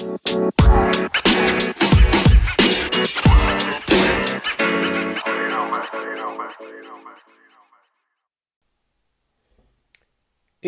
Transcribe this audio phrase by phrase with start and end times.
[0.00, 0.06] Ik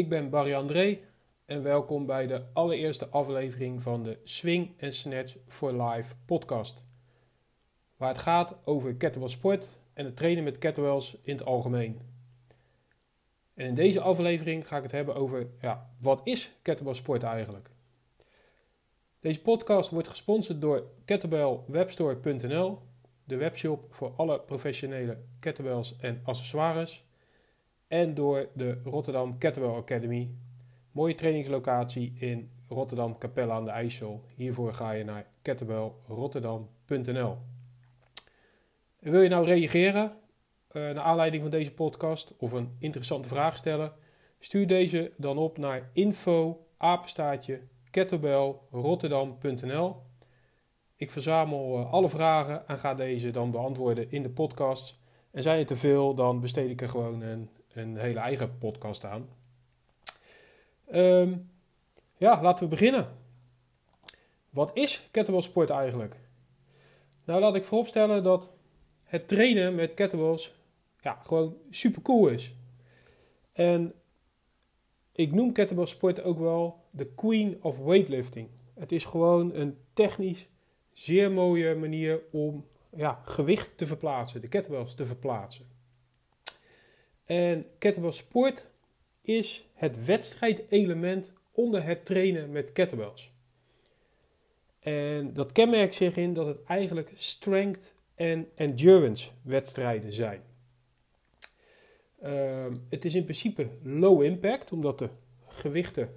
[0.09, 0.99] ben Barry André
[1.47, 6.83] en welkom bij de allereerste aflevering van de Swing and Snatch for Life podcast.
[7.96, 12.01] Waar het gaat over kettlebell sport en het trainen met kettlebells in het algemeen.
[13.55, 17.71] En in deze aflevering ga ik het hebben over, ja, wat is kettlebell sport eigenlijk?
[19.23, 22.78] Deze podcast wordt gesponsord door kettlebellwebstore.nl,
[23.24, 27.05] de webshop voor alle professionele kettlebells en accessoires
[27.88, 30.30] en door de Rotterdam Kettlebell Academy.
[30.92, 34.24] Mooie trainingslocatie in Rotterdam Capelle aan de IJssel.
[34.34, 37.36] Hiervoor ga je naar kettlebellrotterdam.nl.
[38.98, 43.92] Wil je nou reageren uh, naar aanleiding van deze podcast of een interessante vraag stellen?
[44.39, 47.61] Stuur deze dan op naar info apenstaatje
[47.92, 49.96] kettlebellrotterdam.nl.
[50.96, 55.00] Ik verzamel uh, alle vragen en ga deze dan beantwoorden in de podcast.
[55.30, 59.05] En zijn er te veel, dan besteed ik er gewoon een een hele eigen podcast
[59.05, 59.28] aan.
[60.94, 61.50] Um,
[62.17, 63.08] ja, laten we beginnen.
[64.50, 66.17] Wat is kettlebellsport eigenlijk?
[67.24, 68.50] Nou, laat ik vooropstellen dat
[69.05, 70.55] het trainen met kettlebells
[71.00, 72.55] ja, gewoon super cool is.
[73.52, 73.95] En
[75.12, 78.48] ik noem kettlebellsport ook wel de queen of weightlifting.
[78.75, 80.48] Het is gewoon een technisch
[80.93, 85.67] zeer mooie manier om ja, gewicht te verplaatsen, de kettlebells te verplaatsen.
[87.25, 88.67] En kettlebell sport
[89.20, 93.33] is het wedstrijdelement onder het trainen met kettlebells.
[94.79, 100.43] En dat kenmerkt zich in dat het eigenlijk strength en endurance wedstrijden zijn.
[102.20, 105.09] Ehm, het is in principe low impact, omdat de
[105.45, 106.11] gewichten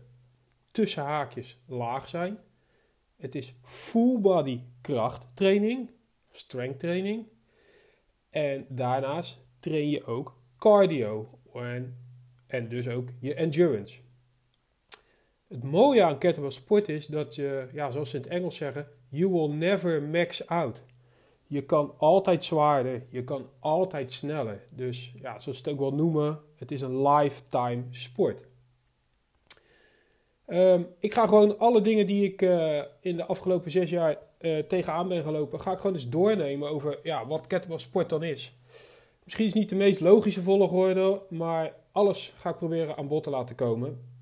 [0.76, 2.38] tussen haakjes laag zijn.
[3.18, 5.90] Het is full body krachttraining,
[6.31, 7.26] strength training.
[8.30, 11.97] En daarnaast train je ook cardio en,
[12.47, 14.00] en dus ook je endurance.
[15.47, 18.88] Het mooie aan kettlebell sport is dat je, ja, zoals ze in het Engels zeggen,
[19.09, 20.84] you will never max out.
[21.47, 24.68] Je kan altijd zwaarder, je kan altijd sneller.
[24.69, 28.47] Dus ja, zoals ze het ook wel noemen, het is een lifetime sport.
[30.45, 34.59] Ehm, ik ga gewoon alle dingen die ik uh, in de afgelopen zes jaar uh,
[34.59, 38.57] tegenaan ben gelopen, ga ik gewoon eens doornemen over ja, wat kettlebell sport dan is.
[39.23, 43.23] Misschien is het niet de meest logische volgorde, maar alles ga ik proberen aan bod
[43.23, 44.13] te laten komen.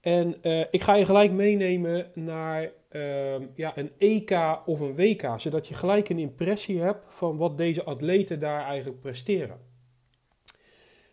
[0.00, 5.28] En uh, ik ga je gelijk meenemen naar uh, ja, een EK of een WK,
[5.36, 9.58] zodat je gelijk een impressie hebt van wat deze atleten daar eigenlijk presteren.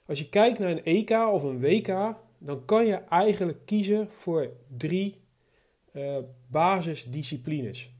[0.06, 4.52] Als je kijkt naar een EK of een WK, dan kan je eigenlijk kiezen voor
[4.78, 5.22] drie
[5.94, 6.18] uh,
[6.48, 7.92] basisdisciplines.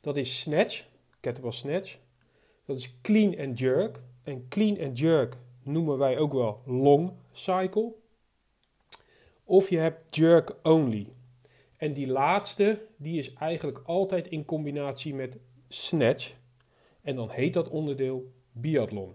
[0.00, 0.86] Dat is snatch,
[1.20, 1.98] kettlebell snatch.
[2.64, 4.00] Dat is clean and jerk.
[4.22, 7.92] En clean and jerk noemen wij ook wel long cycle.
[9.44, 11.08] Of je hebt jerk only.
[11.76, 15.38] En die laatste, die is eigenlijk altijd in combinatie met
[15.68, 16.34] snatch.
[17.00, 19.14] En dan heet dat onderdeel biathlon.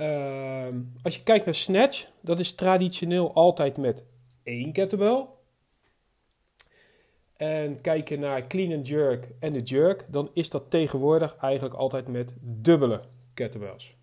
[0.00, 0.66] Uh,
[1.02, 4.04] als je kijkt naar snatch, dat is traditioneel altijd met
[4.42, 5.26] één kettlebell.
[7.36, 11.74] En kijk je naar clean and jerk en de jerk, dan is dat tegenwoordig eigenlijk
[11.74, 13.00] altijd met dubbele
[13.34, 13.96] kettlebells.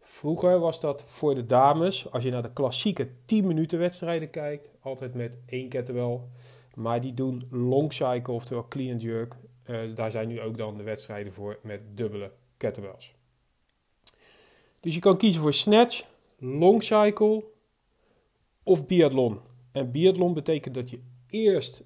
[0.00, 4.68] Vroeger was dat voor de dames, als je naar de klassieke 10 minuten wedstrijden kijkt,
[4.80, 6.20] altijd met één kettlebell.
[6.74, 9.34] Maar die doen long cycle, oftewel clean and jerk.
[9.66, 13.14] Uh, daar zijn nu ook dan de wedstrijden voor met dubbele kettlebells.
[14.84, 16.04] Dus je kan kiezen voor snatch,
[16.38, 17.44] long cycle
[18.62, 19.40] of biathlon.
[19.72, 21.84] En biathlon betekent dat je eerst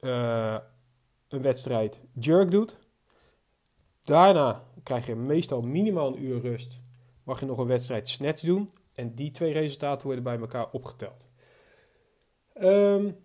[0.00, 0.58] uh,
[1.28, 2.76] een wedstrijd jerk doet.
[4.04, 6.80] Daarna krijg je meestal minimaal een uur rust.
[7.24, 8.70] Mag je nog een wedstrijd snatch doen.
[8.94, 11.30] En die twee resultaten worden bij elkaar opgeteld.
[12.60, 13.16] Um,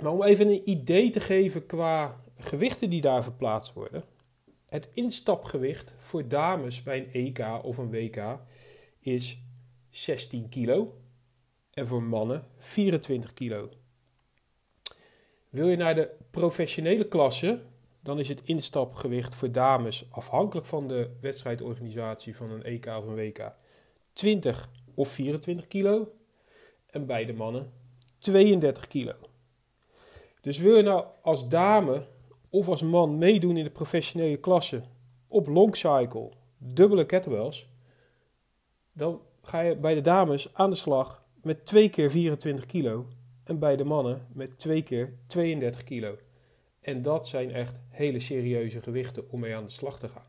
[0.00, 4.04] maar om even een idee te geven qua gewichten die daar verplaatst worden.
[4.70, 8.38] Het instapgewicht voor dames bij een EK of een WK
[9.00, 9.42] is
[9.88, 10.96] 16 kilo.
[11.70, 13.68] En voor mannen 24 kilo.
[15.48, 17.62] Wil je naar de professionele klasse,
[18.00, 23.14] dan is het instapgewicht voor dames afhankelijk van de wedstrijdorganisatie van een EK of een
[23.14, 23.52] WK
[24.12, 26.12] 20 of 24 kilo.
[26.86, 27.72] En bij de mannen
[28.18, 29.14] 32 kilo.
[30.40, 32.06] Dus wil je nou als dame
[32.50, 34.82] of als man meedoen in de professionele klasse
[35.28, 37.68] op long cycle, dubbele kettlebells,
[38.92, 43.06] dan ga je bij de dames aan de slag met 2 keer 24 kilo
[43.44, 46.16] en bij de mannen met 2 keer 32 kilo.
[46.80, 50.28] En dat zijn echt hele serieuze gewichten om mee aan de slag te gaan.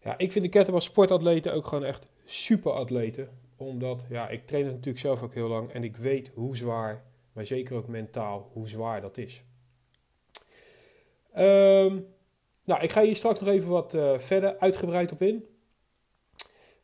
[0.00, 3.28] Ja, ik vind de kettlebell sportatleten ook gewoon echt super atleten.
[3.56, 7.04] Omdat, ja, ik train het natuurlijk zelf ook heel lang en ik weet hoe zwaar,
[7.32, 9.44] maar zeker ook mentaal, hoe zwaar dat is.
[11.36, 11.98] Ehm,
[12.64, 15.44] nou, ik ga hier straks nog even wat uh, verder uitgebreid op in.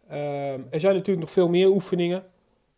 [0.09, 2.25] Ehm, er zijn natuurlijk nog veel meer oefeningen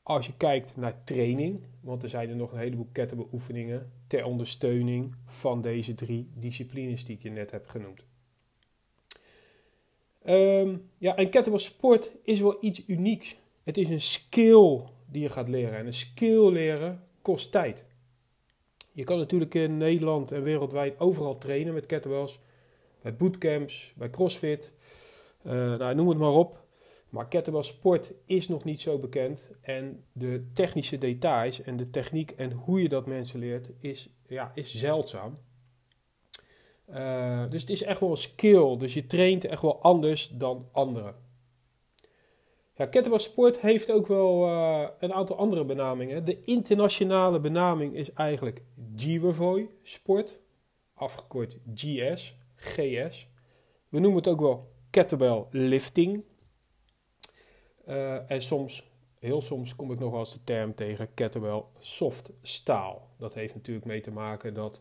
[0.03, 1.61] als je kijkt naar training.
[1.81, 7.05] Want er zijn er nog een heleboel kettlebell oefeningen ter ondersteuning van deze drie disciplines
[7.05, 8.05] die ik je net heb genoemd.
[10.27, 13.37] Um, ja, en kettlebell sport is wel iets unieks.
[13.62, 15.79] Het is een skill die je gaat leren.
[15.79, 17.85] En een skill leren kost tijd.
[18.94, 22.41] Je kan natuurlijk in Nederland en wereldwijd overal trainen met kettlebells.
[23.02, 24.73] Bij bootcamps, bij crossfit,
[25.46, 26.62] uh, nou, noem het maar op.
[27.08, 29.46] Maar kettlebell sport is nog niet zo bekend.
[29.61, 34.52] En de technische details en de techniek en hoe je dat mensen leert is, ja,
[34.55, 35.38] is zeldzaam.
[36.91, 38.76] Uh, dus het is echt wel een skill.
[38.76, 41.14] Dus je traint echt wel anders dan anderen.
[42.76, 46.25] Ja, sport heeft ook wel uh, een aantal andere benamingen.
[46.25, 48.62] De internationale benaming is eigenlijk
[48.94, 50.41] Jivoy sport,
[50.94, 53.29] afgekort GS, GS.
[53.88, 56.25] We noemen het ook wel kettlebell lifting.
[57.88, 62.31] Uh, en soms, heel soms kom ik nog wel eens de term tegen kettlebell soft
[62.43, 63.09] staal.
[63.19, 64.81] Dat heeft natuurlijk mee te maken dat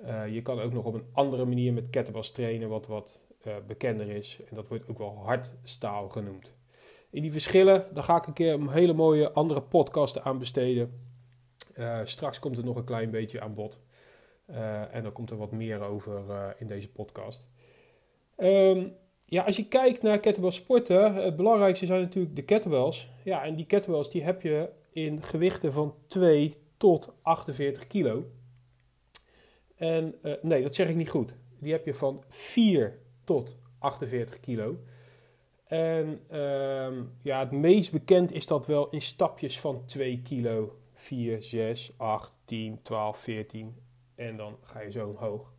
[0.00, 3.20] uh, je kan ook nog op een andere manier met kettlebells trainen wat wat
[3.66, 4.40] bekender is.
[4.48, 6.55] En dat wordt ook wel hardstaal genoemd.
[7.10, 10.98] In die verschillen, daar ga ik een keer een hele mooie andere podcast aan besteden.
[11.74, 13.80] Uh, straks komt er nog een klein beetje aan bod.
[14.90, 17.46] en dan komt er wat meer over in deze podcast.
[18.36, 18.96] Um,
[19.28, 23.10] ja, als je kijkt naar kettlebell sporten, het belangrijkste zijn natuurlijk de kettlebells.
[23.24, 28.24] Ja, en die kettlebells die heb je in gewichten van 2 tot 48 kilo.
[29.76, 31.34] En nee, dat zeg ik niet goed.
[31.58, 34.78] Die heb je van 4 tot 48 kilo.
[35.66, 40.78] En uh, ja, het meest bekend is dat wel in stapjes van 2 kilo.
[40.92, 43.76] 4, 6, 8, 10, 12, 14.
[44.14, 45.52] En dan ga je zo omhoog.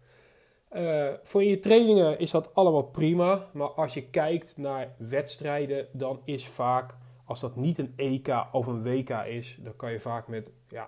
[0.75, 3.49] Uh, voor je trainingen is dat allemaal prima.
[3.53, 6.95] Maar als je kijkt naar wedstrijden, dan is vaak,
[7.25, 10.87] als dat niet een EK of een WK is, dan kan je vaak met, ja,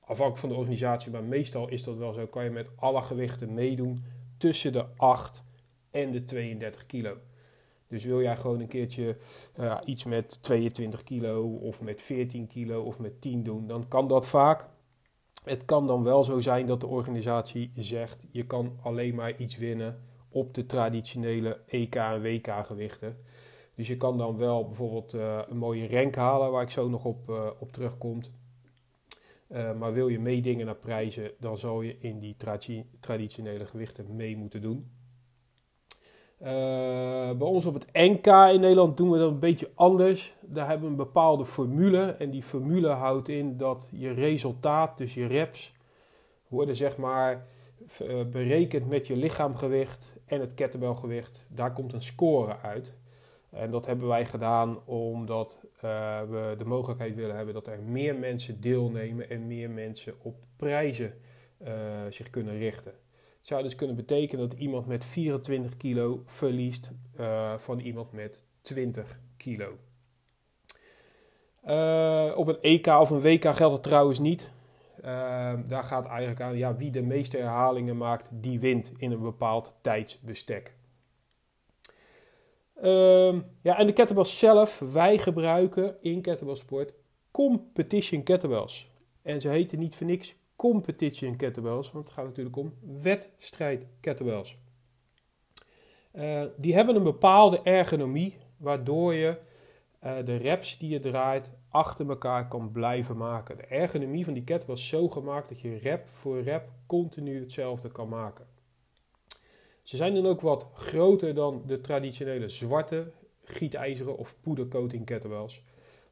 [0.00, 3.54] afhankelijk van de organisatie, maar meestal is dat wel zo, kan je met alle gewichten
[3.54, 4.04] meedoen
[4.38, 5.42] tussen de 8
[5.90, 7.16] en de 32 kilo.
[7.90, 9.16] Dus wil jij gewoon een keertje
[9.60, 14.08] uh, iets met 22 kilo of met 14 kilo of met 10 doen, dan kan
[14.08, 14.66] dat vaak.
[15.44, 19.56] Het kan dan wel zo zijn dat de organisatie zegt: je kan alleen maar iets
[19.56, 23.16] winnen op de traditionele EK en WK gewichten.
[23.74, 27.04] Dus je kan dan wel bijvoorbeeld uh, een mooie rank halen, waar ik zo nog
[27.04, 28.20] op, uh, op terugkom.
[29.78, 32.36] Maar wil je meedingen naar prijzen, dan zal je in die
[33.00, 34.90] traditionele gewichten mee moeten doen.
[36.42, 36.46] Uh,
[37.30, 40.34] bij ons op het NK in Nederland doen we dat een beetje anders.
[40.40, 42.02] Daar hebben we een bepaalde formule.
[42.02, 45.74] En die formule houdt in dat je resultaat, dus je reps,
[46.48, 47.46] worden zeg maar
[48.02, 51.44] uh, berekend met je lichaamgewicht en het kettlebellgewicht.
[51.48, 52.94] Daar komt een score uit.
[53.50, 58.14] En dat hebben wij gedaan omdat uh, we de mogelijkheid willen hebben dat er meer
[58.14, 61.14] mensen deelnemen en meer mensen op prijzen
[62.08, 62.92] zich kunnen richten.
[63.40, 69.18] Zou dus kunnen betekenen dat iemand met 24 kilo verliest uh, van iemand met 20
[69.36, 69.78] kilo.
[71.66, 74.50] Uh, op een EK of een WK geldt het trouwens niet.
[74.98, 75.04] Uh,
[75.66, 79.74] daar gaat eigenlijk aan ja, wie de meeste herhalingen maakt, die wint in een bepaald
[79.80, 80.74] tijdsbestek.
[82.74, 86.92] Ehm, ja, en de kettlebells zelf, wij gebruiken in kettlebellsport
[87.30, 88.90] competition kettlebells.
[89.22, 94.58] En ze heten niet voor niks competition kettlebells, want het gaat natuurlijk om wedstrijd kettlebells.
[96.14, 99.38] Uh, die hebben een bepaalde ergonomie, waardoor je
[100.04, 103.56] uh, de reps die je draait achter elkaar kan blijven maken.
[103.56, 107.92] De ergonomie van die kettlebell is zo gemaakt dat je rep voor rep continu hetzelfde
[107.92, 108.46] kan maken.
[109.82, 113.12] Ze zijn dan ook wat groter dan de traditionele zwarte
[113.44, 115.62] gietijzeren of poedercoating kettlebells.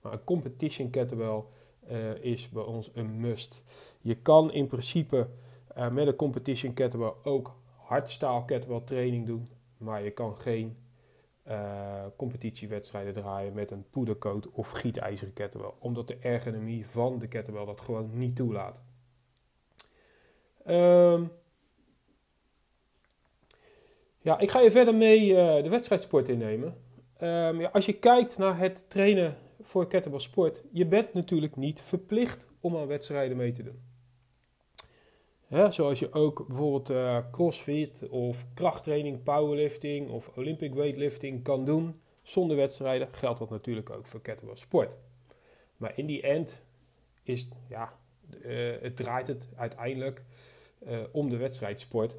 [0.01, 1.43] Maar een competition kettlebell
[1.91, 3.63] uh, is bij ons een must.
[4.01, 5.29] Je kan in principe
[5.77, 9.49] uh, met een competition kettlebell ook hardstaal kettlebell training doen.
[9.77, 10.77] Maar je kan geen
[11.49, 15.73] uh, competitiewedstrijden draaien met een poedercoat of gietijzeren kettlebell.
[15.79, 18.81] Omdat de ergonomie van de kettlebell dat gewoon niet toelaat.
[20.67, 21.31] Um,
[24.19, 26.77] ja, ik ga je verder mee uh, de wedstrijdsport innemen.
[27.23, 31.81] Um, ja, als je kijkt naar het trainen voor kettlebell sport, je bent natuurlijk niet
[31.81, 33.88] verplicht om aan wedstrijden mee te doen.
[35.49, 42.57] Zoals je ook bijvoorbeeld uh, crossfit of krachttraining, powerlifting of olympic weightlifting kan doen zonder
[42.57, 44.91] wedstrijden, geldt dat natuurlijk ook voor kettlebell sport.
[45.77, 46.63] Maar in die end
[47.23, 47.93] is, ja,
[48.45, 50.25] uh, het draait het uiteindelijk
[50.87, 52.15] uh, om de wedstrijdsport.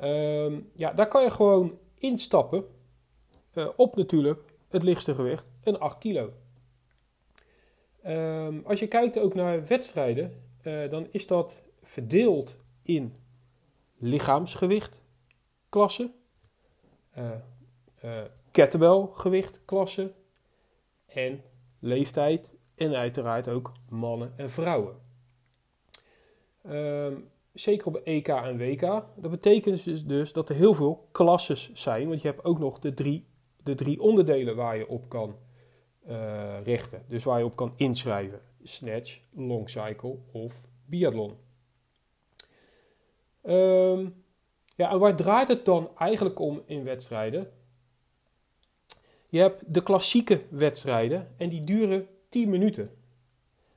[0.00, 2.64] Um, ja, daar kan je gewoon instappen
[3.76, 6.32] op natuurlijk het lichtste gewicht, een 8 kilo.
[8.06, 13.14] Um, als je kijkt ook naar wedstrijden, dan is dat verdeeld in
[13.96, 15.02] lichaamsgewicht
[15.68, 16.14] klassen,
[17.18, 17.30] uh,
[18.04, 18.20] uh,
[18.50, 20.14] kettlebellgewicht klassen
[21.06, 21.42] en
[21.78, 24.96] leeftijd en uiteraard ook mannen en vrouwen.
[26.66, 27.06] Uh,
[27.52, 28.80] zeker op EK en WK.
[29.16, 32.78] Dat betekent dus, dus dat er heel veel klasses zijn, want je hebt ook nog
[32.78, 33.26] de drie,
[33.62, 35.36] de drie onderdelen waar je op kan
[36.08, 37.04] uh, richten.
[37.08, 38.40] Dus waar je op kan inschrijven.
[38.62, 40.52] Snatch, long cycle of
[40.86, 41.48] biathlon.
[43.42, 44.24] Um,
[44.76, 47.50] ja, en waar draait het dan eigenlijk om in wedstrijden?
[49.28, 52.90] Je hebt de klassieke wedstrijden en die duren 10 minuten.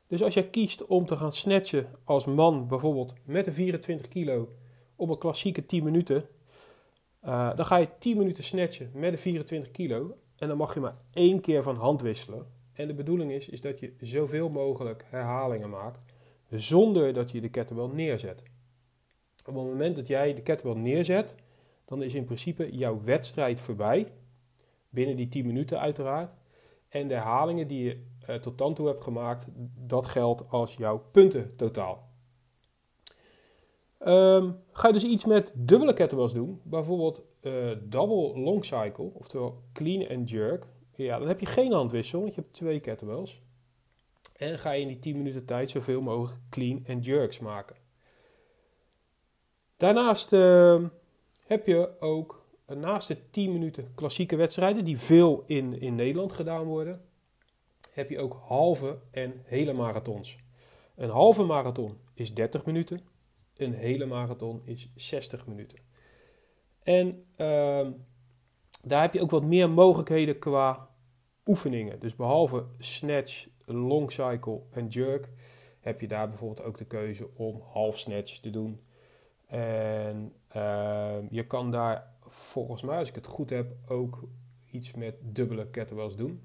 [0.07, 4.49] Dus als jij kiest om te gaan snatchen als man, bijvoorbeeld met een 24 kilo,
[4.95, 6.27] op een klassieke 10 minuten,
[7.25, 10.17] uh, dan ga je 10 minuten snatchen met een 24 kilo.
[10.35, 12.45] En dan mag je maar één keer van hand wisselen.
[12.73, 16.13] En de bedoeling is, is dat je zoveel mogelijk herhalingen maakt,
[16.49, 18.43] zonder dat je de kettlebell neerzet.
[19.45, 21.35] Op het moment dat jij de kettlebell neerzet,
[21.85, 24.11] dan is in principe jouw wedstrijd voorbij.
[24.89, 26.33] Binnen die 10 minuten uiteraard.
[26.89, 29.45] En de herhalingen die je uh, tot dan toe hebt gemaakt,
[29.85, 32.11] dat geldt als jouw punten totaal.
[34.07, 39.61] Um, ga je dus iets met dubbele kettlebells doen, bijvoorbeeld uh, double long cycle, oftewel
[39.73, 43.41] clean and jerk, ja, dan heb je geen handwissel, want je hebt twee kettlebells.
[44.35, 47.75] En ga je in die 10 minuten tijd zoveel mogelijk clean and jerks maken.
[49.83, 50.83] Daarnaast uh,
[51.45, 56.33] heb je ook uh, naast de 10 minuten klassieke wedstrijden, die veel in, in Nederland
[56.33, 57.01] gedaan worden,
[57.91, 60.37] heb je ook halve en hele marathons.
[60.95, 63.01] Een halve marathon is 30 minuten,
[63.57, 65.79] een hele marathon is 60 minuten.
[66.83, 67.87] En uh,
[68.81, 70.89] daar heb je ook wat meer mogelijkheden qua
[71.45, 71.99] oefeningen.
[71.99, 75.29] Dus behalve snatch, long cycle en jerk,
[75.79, 78.81] heb je daar bijvoorbeeld ook de keuze om half snatch te doen
[79.53, 84.23] en uh, je kan daar volgens mij, als ik het goed heb, ook
[84.71, 86.41] iets met dubbele kettlebells doen.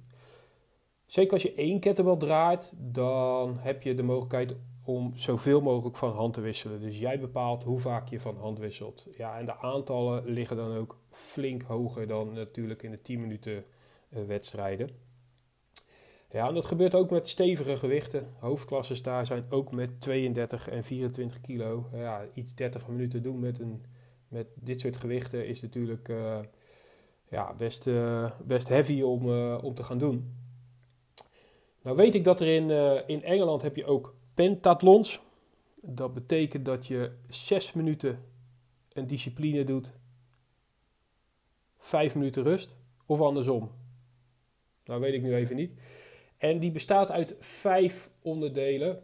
[1.06, 6.12] Zeker als je één kettlebell draait, dan heb je de mogelijkheid om zoveel mogelijk van
[6.12, 6.80] hand te wisselen.
[6.80, 9.06] Dus jij bepaalt hoe vaak je van hand wisselt.
[9.16, 13.64] Ja, en de aantallen liggen dan ook flink hoger dan natuurlijk in de 10 minuten
[14.10, 14.90] uh, wedstrijden.
[16.30, 18.34] Ja, en dat gebeurt ook met stevige gewichten.
[18.38, 21.88] Hoofdklasses daar zijn ook met 32 en 24 kilo.
[21.92, 23.84] Ja, iets 30 minuten doen met, een,
[24.28, 26.38] met dit soort gewichten is natuurlijk uh,
[27.28, 30.36] ja, best, uh, best heavy om, uh, om te gaan doen.
[31.82, 32.70] Nou weet ik dat er in,
[33.06, 35.20] in Engeland heb je ook pentathlons.
[35.82, 38.24] Dat betekent dat je 6 minuten
[38.92, 39.92] een discipline doet,
[41.78, 43.70] 5 minuten rust of andersom.
[44.84, 45.72] Nou weet ik nu even niet.
[46.38, 49.02] En die bestaat uit vijf onderdelen.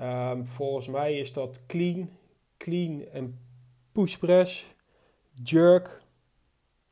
[0.00, 2.10] Um, volgens mij is dat clean,
[2.56, 3.38] clean en
[3.92, 4.74] push press,
[5.42, 6.02] jerk.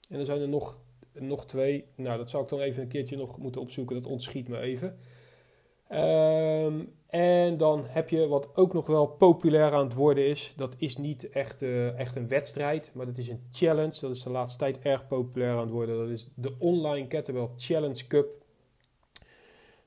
[0.09, 0.79] En er zijn er nog,
[1.13, 1.85] nog twee.
[1.95, 3.97] Nou, dat zou ik dan even een keertje nog moeten opzoeken.
[3.97, 4.99] Dat ontschiet me even.
[5.91, 10.53] Um, en dan heb je wat ook nog wel populair aan het worden is.
[10.57, 14.01] Dat is niet echt, uh, echt een wedstrijd, maar dat is een challenge.
[14.01, 15.99] Dat is de laatste tijd erg populair aan het worden.
[15.99, 18.45] Dat is de Online Kettlebell Challenge Cup.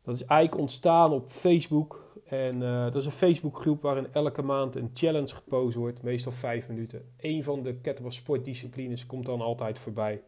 [0.10, 2.13] Dat is eigenlijk ontstaan op Facebook.
[2.25, 6.68] En uh, dat is een Facebookgroep waarin elke maand een challenge gepost wordt, meestal vijf
[6.68, 7.01] minuten.
[7.18, 10.22] Een van de kettlebell sportdisciplines komt dan altijd voorbij.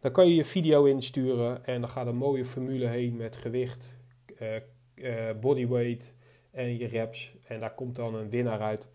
[0.00, 3.96] Dan kan je je video insturen en dan gaat een mooie formule heen met gewicht,
[4.42, 4.48] uh,
[4.94, 6.12] uh, bodyweight
[6.50, 7.34] en je reps.
[7.46, 8.88] En daar komt dan een winnaar uit.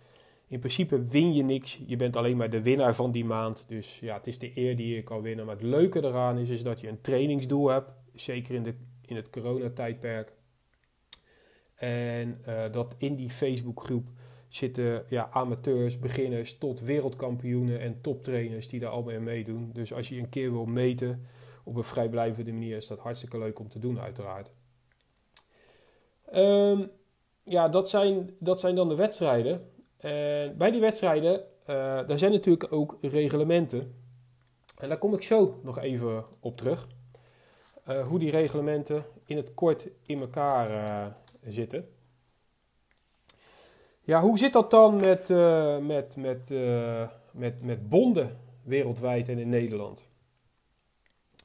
[0.47, 1.81] In principe win je niks.
[1.85, 3.63] Je bent alleen maar de winnaar van die maand.
[3.67, 5.45] Dus ja, het is de eer die je kan winnen.
[5.45, 7.91] Maar het leuke eraan is, is dat je een trainingsdoel hebt.
[8.13, 8.73] Zeker in de
[9.09, 10.33] in het coronatijdperk.
[11.75, 14.07] En uh, dat in die Facebookgroep
[14.47, 19.69] zitten ja, amateurs, beginners tot wereldkampioenen en toptrainers die daar allemaal in meedoen.
[19.73, 21.25] Dus als je een keer wil meten
[21.63, 24.51] op een vrijblijvende manier, is dat hartstikke leuk om te doen, uiteraard.
[26.33, 26.89] Um,
[27.43, 29.69] ja, dat zijn, dat zijn dan de wedstrijden.
[29.97, 31.75] En bij die wedstrijden, uh,
[32.07, 33.95] daar zijn natuurlijk ook reglementen.
[34.77, 36.87] En daar kom ik zo nog even op terug.
[37.89, 41.13] Uh, hoe die reglementen in het kort in elkaar uh,
[41.51, 41.89] zitten.
[44.01, 46.49] Ja, hoe zit dat dan met, uh, met, met,
[47.31, 50.07] met, met bonden wereldwijd en in Nederland?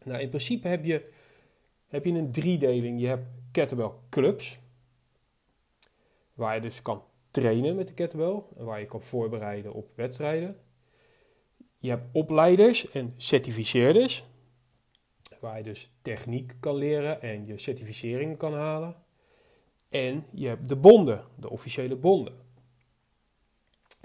[0.04, 1.10] Nou, in principe heb je,
[1.86, 3.00] heb je een driedeling.
[3.00, 4.58] Je hebt kettlebell clubs,
[6.34, 10.56] waar je dus kan trainen met de kettlebell en waar je kan voorbereiden op wedstrijden.
[11.78, 14.24] Je hebt opleiders en certificeerders,
[15.44, 18.96] waar je dus techniek kan leren en je certificeringen kan halen.
[19.88, 22.34] En je hebt de bonden, de officiële bonden.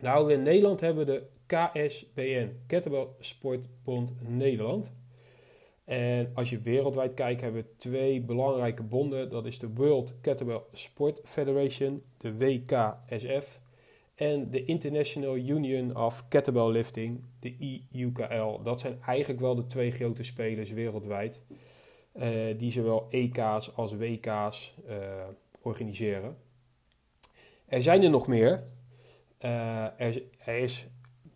[0.02, 4.92] Nou, in Nederland hebben we de KSBN, Kettlebell Sportbond Nederland.
[5.84, 9.30] En als je wereldwijd kijkt, hebben we twee belangrijke bonden.
[9.30, 13.60] Dat is de World Kettlebell Sport Federation, de WKSF,
[14.20, 17.56] en de International Union of Kettlebell Lifting, de
[17.92, 18.64] IUKL.
[18.64, 21.42] Dat zijn eigenlijk wel de twee grote spelers wereldwijd,
[22.14, 24.98] uh, die zowel EK's als WK's eh,
[25.62, 26.38] organiseren.
[27.66, 28.64] Er zijn er nog meer.
[29.42, 30.88] Uh, er, is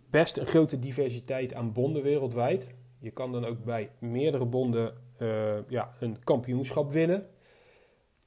[0.10, 2.74] best een grote diversiteit aan bonden wereldwijd.
[3.00, 4.94] Je kan dan ook bij meerdere bonden
[5.68, 7.28] ja, een kampioenschap winnen.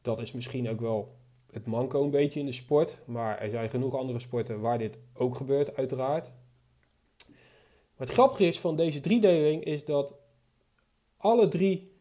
[0.03, 1.16] Dat is misschien ook wel
[1.57, 2.99] het manco een beetje in de sport.
[3.05, 6.33] Maar er zijn genoeg andere sporten waar dit ook gebeurt, uiteraard.
[7.95, 10.15] Het grappige is van deze driedeling is dat
[11.17, 11.93] alle drie,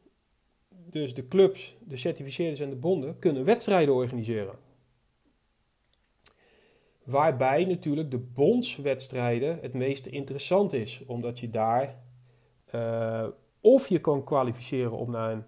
[0.69, 4.55] dus de clubs, de certificeerders en de bonden, kunnen wedstrijden organiseren.
[7.03, 12.03] Waarbij natuurlijk de bondswedstrijden het meest interessant is, omdat je daar
[12.75, 13.27] uh,
[13.61, 15.45] of je kan kwalificeren om naar een,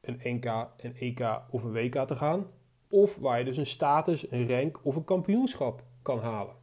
[0.00, 0.44] een NK,
[0.76, 2.46] een EK of een WK te gaan.
[2.90, 6.54] Of waar je dus een status, een rank of een kampioenschap kan halen.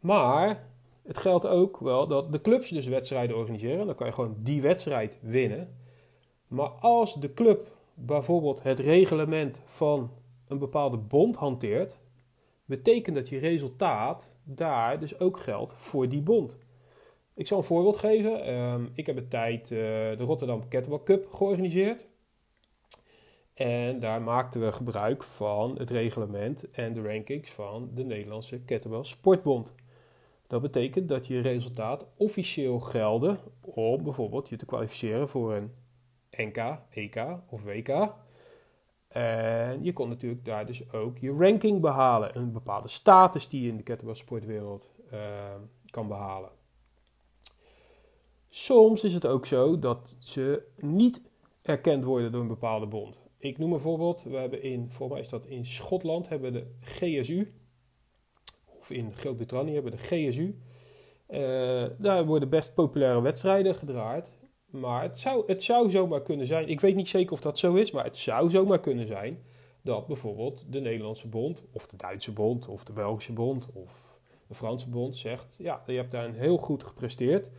[0.00, 0.68] Maar
[1.02, 3.86] het geldt ook wel dat de clubs dus wedstrijden organiseren.
[3.86, 5.76] Dan kan je gewoon die wedstrijd winnen.
[6.48, 10.10] Maar als de club bijvoorbeeld het reglement van
[10.48, 11.98] een bepaalde bond hanteert,
[12.64, 16.56] betekent dat je resultaat daar dus ook geldt voor die bond.
[17.34, 18.44] Ik zal een voorbeeld geven.
[18.44, 22.06] Ehm, ik heb een tijd uh, de Rotterdam Kettlebell Cup georganiseerd.
[23.60, 29.04] En daar maakten we gebruik van het reglement en de rankings van de Nederlandse Kettlebell
[29.04, 29.74] Sportbond.
[30.46, 35.72] Dat betekent dat je resultaat officieel gelden om bijvoorbeeld je te kwalificeren voor een
[36.30, 38.14] NK, EK of WK.
[39.08, 42.36] En je kon natuurlijk daar dus ook je ranking behalen.
[42.36, 45.20] Een bepaalde status die je in de kettlebell sportwereld uh,
[45.90, 46.50] kan behalen.
[48.48, 51.20] Soms is het ook zo dat ze niet
[51.62, 53.28] erkend worden door een bepaalde bond.
[53.40, 54.22] Ik noem een voorbeeld.
[54.22, 57.52] We hebben in, voor mij is dat in Schotland, hebben de GSU.
[58.78, 60.58] Of in Groot-Brittannië hebben de GSU.
[61.26, 64.28] Eh, daar worden best populaire wedstrijden gedraaid.
[64.66, 66.68] Maar het zou, het zou zomaar kunnen zijn.
[66.68, 69.42] Ik weet niet zeker of dat zo is, maar het zou zomaar kunnen zijn
[69.82, 74.54] dat bijvoorbeeld de Nederlandse bond, of de Duitse bond, of de Belgische bond, of de
[74.54, 77.50] Franse bond zegt: Ja, je hebt daar heel goed gepresteerd.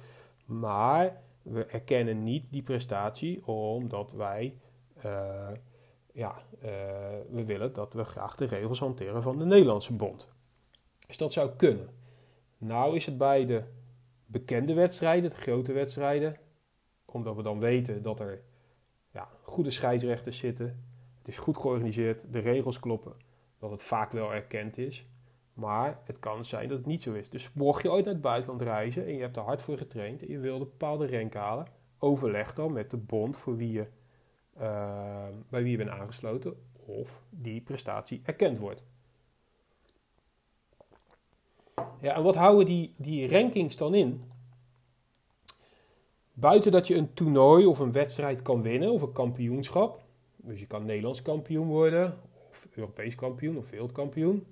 [0.46, 4.58] Maar we erkennen niet die prestatie omdat wij,
[5.06, 5.48] uh,
[6.14, 6.70] ja, uh,
[7.30, 10.28] we willen dat we graag de regels hanteren van de Nederlandse bond.
[11.08, 11.90] Dus dat zou kunnen.
[12.58, 13.64] Nou is het bij de
[14.26, 16.38] bekende wedstrijden, de grote wedstrijden,
[17.06, 18.42] omdat we dan weten dat er
[19.10, 20.86] ja, goede scheidsrechters zitten,
[21.18, 23.14] het is goed georganiseerd, de regels kloppen,
[23.60, 25.06] dat het vaak wel erkend is.
[25.54, 27.30] Maar het kan zijn dat het niet zo is.
[27.30, 30.22] Dus mocht je ooit naar het buitenland reizen en je hebt er hard voor getraind
[30.22, 31.68] en je wil een bepaalde rank halen,
[32.00, 33.88] overleg dan met de bond voor wie je,
[34.60, 38.84] uh, bij wie je bent aangesloten of die prestatie erkend wordt.
[42.00, 44.22] Ja, en wat houden die, die rankings dan in?
[46.34, 50.04] Buiten dat je een toernooi of een wedstrijd kan winnen of een kampioenschap,
[50.36, 54.46] dus je kan Nederlands kampioen worden, of Europees kampioen of wereldkampioen,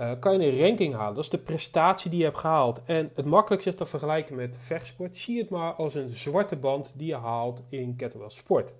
[0.00, 1.14] uh, kan je een ranking halen.
[1.14, 2.80] Dat is de prestatie die je hebt gehaald.
[2.84, 5.16] En het makkelijkste is te vergelijken met vechtsport.
[5.16, 8.74] Zie het maar als een zwarte band die je haalt in kettlebell sport.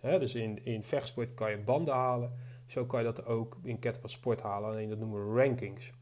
[0.00, 2.32] dus in, in vechtsport kan je banden halen.
[2.66, 4.70] Zo kan je dat ook in kettlebell sport halen.
[4.70, 5.92] Alleen dat noemen we rankings.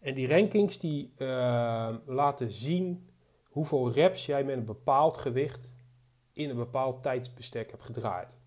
[0.00, 3.10] En die rankings die uh, laten zien
[3.44, 5.68] hoeveel reps jij met een bepaald gewicht
[6.32, 8.37] in een bepaald tijdsbestek hebt gedraaid.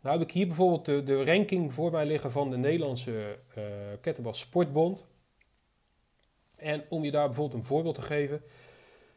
[0.00, 3.38] Nou heb ik hier bijvoorbeeld de, de ranking voor mij liggen van de Nederlandse
[4.04, 5.06] uh, Sportbond.
[6.56, 8.42] En om je daar bijvoorbeeld een voorbeeld te geven.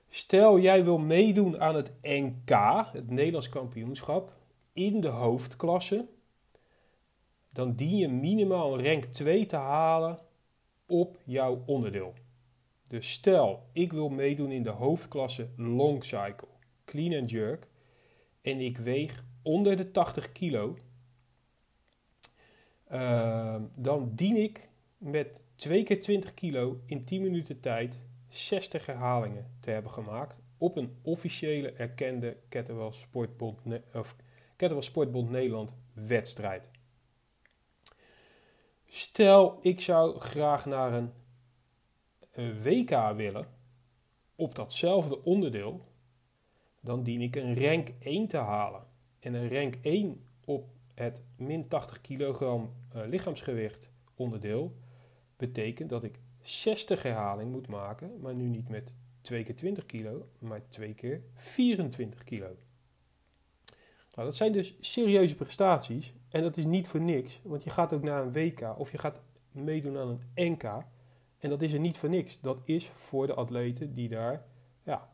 [0.09, 2.49] Stel jij wil meedoen aan het NK,
[2.91, 4.31] het Nederlands kampioenschap,
[4.73, 6.05] in de hoofdklasse.
[7.49, 10.19] Dan dien je minimaal een rank 2 te halen
[10.85, 12.13] op jouw onderdeel.
[12.87, 16.47] Dus stel, ik wil meedoen in de hoofdklasse long cycle,
[16.85, 17.67] clean and jerk,
[18.41, 20.77] en ik weeg onder de 80 kilo,
[22.91, 29.51] uh, dan dien ik met 2 keer 20 kilo in 10 minuten tijd 60 herhalingen
[29.59, 33.59] te hebben gemaakt op een officiële erkende Kettlebell Sportbond,
[33.93, 34.15] of
[34.55, 36.69] Kettlebell Sportbond Nederland wedstrijd.
[38.85, 41.11] Stel, ik zou graag naar een
[42.61, 43.47] WK willen
[44.35, 45.85] op datzelfde onderdeel,
[46.79, 48.92] dan dien ik een rank 1 te halen.
[49.23, 54.75] En een rank 1 op het min 80 kilogram uh, lichaamsgewicht onderdeel
[55.37, 60.27] betekent dat ik 60 herhaling moet maken, maar nu niet met 2 keer 20 kilo,
[60.39, 62.55] maar 2 keer 24 kilo.
[64.15, 67.93] Nou, dat zijn dus serieuze prestaties en dat is niet voor niks, want je gaat
[67.93, 70.63] ook naar een WK of je gaat meedoen aan een NK
[71.39, 72.39] en dat is er niet voor niks.
[72.39, 74.45] Dat is voor de atleten die daar
[74.83, 75.13] ja,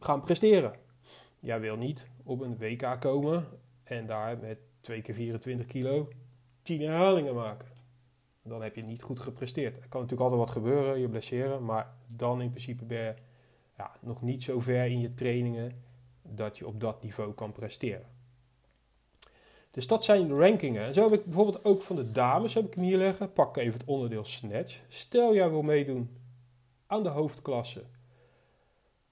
[0.00, 0.83] gaan presteren.
[1.44, 3.46] Jij wil niet op een WK komen
[3.82, 6.08] en daar met 2 keer 24 kilo
[6.62, 7.68] 10 herhalingen maken.
[8.42, 9.76] Dan heb je niet goed gepresteerd.
[9.76, 13.14] Er kan natuurlijk altijd wat gebeuren, je blesseren, maar dan in principe ben je
[13.76, 15.82] ja, nog niet zo ver in je trainingen
[16.22, 18.06] dat je op dat niveau kan presteren.
[19.70, 20.84] Dus dat zijn de rankingen.
[20.84, 23.32] En zo heb ik bijvoorbeeld ook van de dames, heb ik hem hier liggen.
[23.32, 24.80] Pak even het onderdeel snatch.
[24.88, 26.16] Stel jij wil meedoen
[26.86, 27.84] aan de hoofdklasse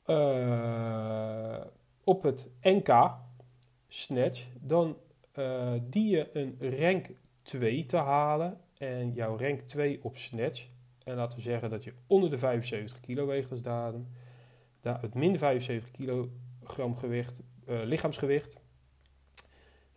[0.07, 1.61] uh,
[2.05, 3.15] op het NK
[3.89, 4.97] snatch, dan
[5.39, 7.11] uh, die je een rank
[7.43, 8.61] 2 te halen.
[8.79, 10.67] En jouw rank 2 op snatch.
[11.05, 13.63] En laten we zeggen dat je onder de 75 kilo weegt als.
[13.63, 13.93] Daar
[14.83, 18.63] het min 75 kilogram gewicht, uh, lichaamsgewicht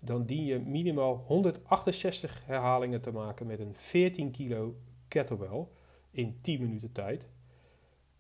[0.05, 4.75] dan dien je minimaal 168 herhalingen te maken met een 14 kilo
[5.07, 5.67] kettlebell
[6.11, 7.27] in 10 minuten tijd.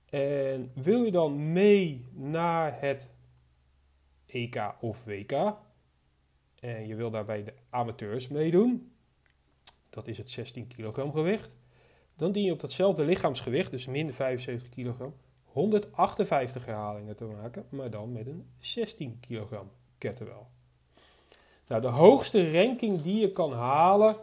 [0.09, 3.09] En wil je dan mee naar het
[4.35, 5.31] EK of WK
[6.59, 8.91] en je wil daarbij de amateurs meedoen,
[9.89, 11.55] dat is het 16 kilogram gewicht,
[12.15, 17.89] dan dien je op datzelfde lichaamsgewicht, dus min 75 kilogram, 158 herhalingen te maken, maar
[17.89, 20.45] dan met een 16 kilogram kettlebell.
[21.67, 24.15] Nou, de hoogste ranking die je kan halen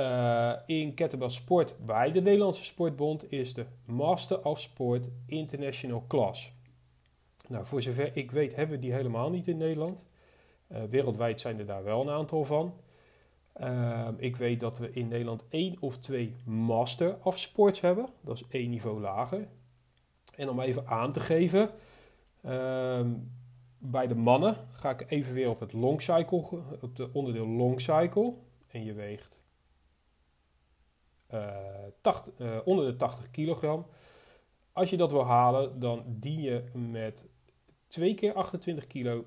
[0.00, 6.53] uh, in kettlebell sport bij de Nederlandse Sportbond is de Master of Sport International Class.
[7.48, 10.04] Nou, voor zover ik weet hebben we die helemaal niet in Nederland.
[10.68, 12.74] Uh, wereldwijd zijn er daar wel een aantal van.
[13.60, 18.08] Uh, ik weet dat we in Nederland één of twee Master of Sports hebben.
[18.20, 19.48] Dat is één niveau lager.
[20.36, 21.70] En om even aan te geven,
[22.42, 23.12] ehm,
[23.78, 27.80] bij de mannen ga ik even weer op het long cycle, op de onderdeel long
[27.80, 28.34] cycle.
[28.66, 29.38] En je weegt
[31.34, 33.86] uh, eh, 80, uh, eh, onder de 80 kilogram.
[34.72, 37.24] Als je dat wil halen, dan dien je met
[37.94, 39.24] 2 keer 28 kilo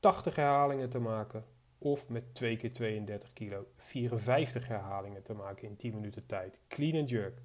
[0.00, 1.44] 80 herhalingen te maken.
[1.78, 6.58] Of met 2 keer 32 kilo 54 herhalingen te maken in 10 minuten tijd.
[6.68, 7.40] Clean and jerk.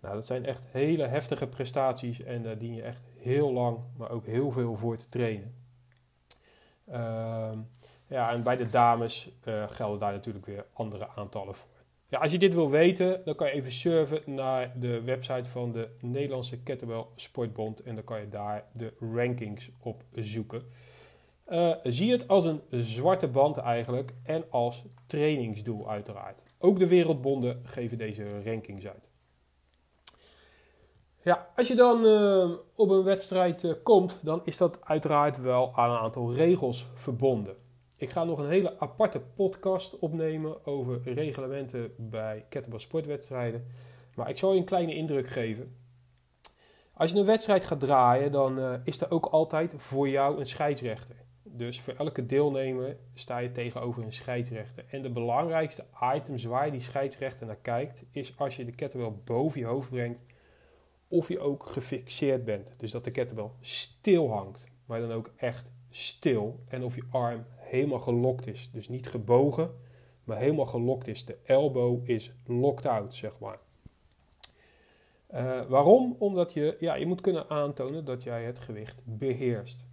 [0.00, 4.10] Nou, dat zijn echt hele heftige prestaties en daar dien je echt heel lang, maar
[4.10, 5.54] ook heel veel voor te trainen.
[6.86, 7.58] Ehm,
[8.06, 11.79] ja, en bij de dames uh, gelden daar natuurlijk weer andere aantallen voor.
[12.10, 15.72] Ja, als je dit wil weten, dan kan je even surfen naar de website van
[15.72, 20.62] de Nederlandse Kettlebell Sportbond en dan kan je daar de rankings op zoeken.
[21.48, 26.42] Uh, zie het als een zwarte band eigenlijk en als trainingsdoel uiteraard.
[26.58, 29.08] Ook de wereldbonden geven deze rankings uit.
[31.22, 35.72] Ja, als je dan uh, op een wedstrijd uh, komt, dan is dat uiteraard wel
[35.74, 37.56] aan een aantal regels verbonden.
[38.00, 43.66] Ik ga nog een hele aparte podcast opnemen over reglementen bij kettlebell sportwedstrijden.
[44.14, 45.76] Maar ik zal je een kleine indruk geven.
[46.92, 50.46] Als je een wedstrijd gaat draaien, dan uh, is er ook altijd voor jou een
[50.46, 51.16] scheidsrechter.
[51.42, 54.84] Dus voor elke deelnemer sta je tegenover een scheidsrechter.
[54.90, 55.84] En de belangrijkste
[56.14, 60.20] items waar die scheidsrechter naar kijkt, is als je de kettlebell boven je hoofd brengt
[61.08, 62.74] of je ook gefixeerd bent.
[62.76, 66.60] Dus dat de kettlebell stil hangt, maar dan ook echt stil.
[66.68, 68.70] En of je arm helemaal gelokt is.
[68.70, 69.70] Dus niet gebogen,
[70.24, 71.24] maar helemaal gelokt is.
[71.24, 73.58] De elbow is locked out, zeg maar.
[75.34, 76.16] Uh, waarom?
[76.18, 79.84] Omdat je, ja, je moet kunnen aantonen dat jij het gewicht beheerst.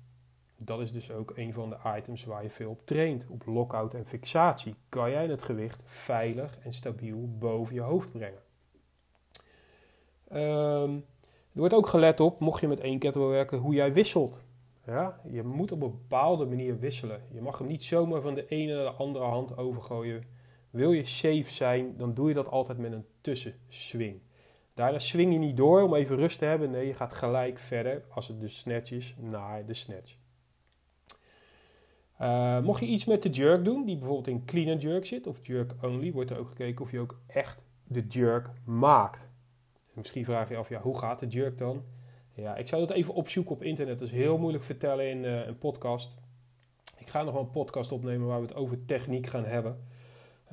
[0.56, 3.26] Dat is dus ook een van de items waar je veel op traint.
[3.30, 8.42] Op lockout en fixatie kan jij het gewicht veilig en stabiel boven je hoofd brengen.
[10.34, 11.06] Um,
[11.54, 14.40] er wordt ook gelet op, mocht je met één kettlebell werken, hoe jij wisselt.
[14.88, 17.22] Ja, je moet op een bepaalde manier wisselen.
[17.32, 20.24] Je mag hem niet zomaar van de ene naar de andere hand overgooien.
[20.70, 24.22] Wil je safe zijn, dan doe je dat altijd met een tussenswing.
[24.74, 26.72] Daarna swing je niet door om even rust te hebben.
[26.72, 30.16] Nee, je gaat gelijk verder, als het dus snatch is, naar de snatch.
[32.22, 35.28] Uh, mocht je iets met de jerk doen, die bijvoorbeeld in clean and jerk zit,
[35.28, 39.30] of jerk only, wordt er ook gekeken of je ook echt de jerk maakt.
[39.94, 41.84] Misschien vraag je af, ja, hoe gaat de jerk dan?
[42.38, 44.00] Ja, ik zou dat even opzoeken op internet.
[44.00, 46.16] Dat is heel moeilijk vertellen in uh, een podcast.
[46.98, 49.84] Ik ga nog wel een podcast opnemen waar we het over techniek gaan hebben.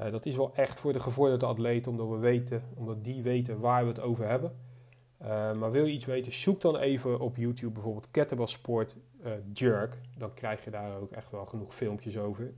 [0.00, 3.60] Uh, dat is wel echt voor de gevorderde atleet, omdat we weten, omdat die weten
[3.60, 4.56] waar we het over hebben.
[5.22, 8.96] Uh, maar wil je iets weten, zoek dan even op YouTube bijvoorbeeld Kettlebell Sport
[9.52, 9.98] Jerk.
[10.18, 12.54] Dan krijg je daar ook echt wel genoeg filmpjes over.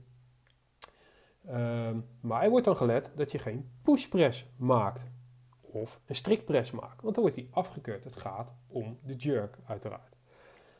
[1.49, 5.01] Um, maar er wordt dan gelet dat je geen pushpress maakt
[5.81, 7.01] of een strikpress maken.
[7.01, 8.03] Want dan wordt die afgekeurd.
[8.03, 10.15] Het gaat om de jerk, uiteraard.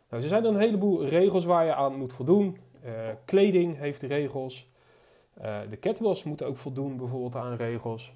[0.09, 2.57] Nou, er zijn een heleboel regels waar je aan moet voldoen.
[2.85, 4.69] Uh, kleding heeft regels.
[5.41, 8.13] Uh, de kettlebells moeten ook voldoen bijvoorbeeld aan regels.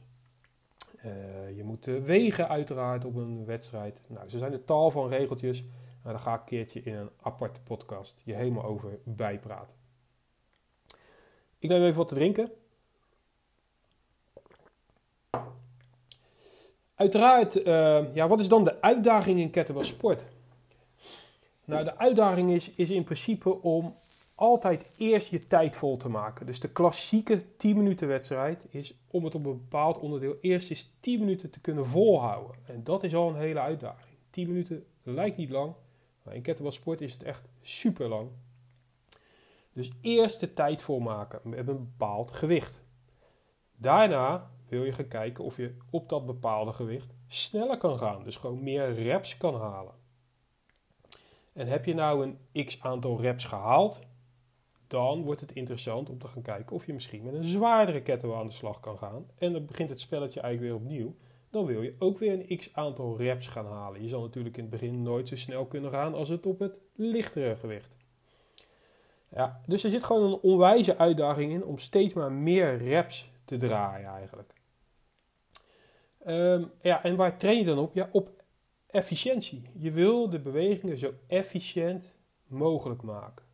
[1.05, 3.99] Uh, je moet wegen uiteraard op een wedstrijd.
[4.07, 5.61] Nou, er zijn een tal van regeltjes.
[5.61, 9.77] Nou, daar ga ik een keertje in een aparte podcast je helemaal over bijpraten.
[11.59, 12.51] Ik neem even wat te drinken.
[17.01, 20.25] Uiteraard, uh, ja, wat is dan de uitdaging in kettlebell sport?
[21.65, 23.95] Nou, de uitdaging is, is in principe om
[24.35, 26.45] altijd eerst je tijd vol te maken.
[26.45, 30.93] Dus de klassieke 10 minuten wedstrijd is om het op een bepaald onderdeel eerst eens
[30.99, 32.55] 10 minuten te kunnen volhouden.
[32.65, 34.17] En dat is al een hele uitdaging.
[34.29, 35.73] 10 minuten lijkt niet lang,
[36.23, 38.29] maar in kettlebell sport is het echt super lang.
[39.73, 42.81] Dus eerst de tijd volmaken met een bepaald gewicht.
[43.75, 48.23] Daarna wil je gaan kijken of je op dat bepaalde gewicht sneller kan gaan.
[48.23, 49.93] Dus gewoon meer reps kan halen.
[51.53, 53.99] En heb je nou een x aantal reps gehaald,
[54.87, 58.37] dan wordt het interessant om te gaan kijken of je misschien met een zwaardere kettlebell
[58.37, 59.25] aan de slag kan gaan.
[59.37, 61.15] En dan begint het spelletje eigenlijk weer opnieuw.
[61.49, 64.01] Dan wil je ook weer een x aantal reps gaan halen.
[64.01, 66.79] Je zal natuurlijk in het begin nooit zo snel kunnen gaan als het op het
[66.95, 67.95] lichtere gewicht.
[69.35, 73.57] Ja, dus er zit gewoon een onwijze uitdaging in om steeds maar meer reps te
[73.57, 74.53] draaien eigenlijk.
[76.27, 77.93] Um, ja, en waar train je dan op?
[77.93, 78.43] Ja, op
[78.87, 79.61] efficiëntie.
[79.73, 82.13] Je wil de bewegingen zo efficiënt
[82.47, 83.45] mogelijk maken.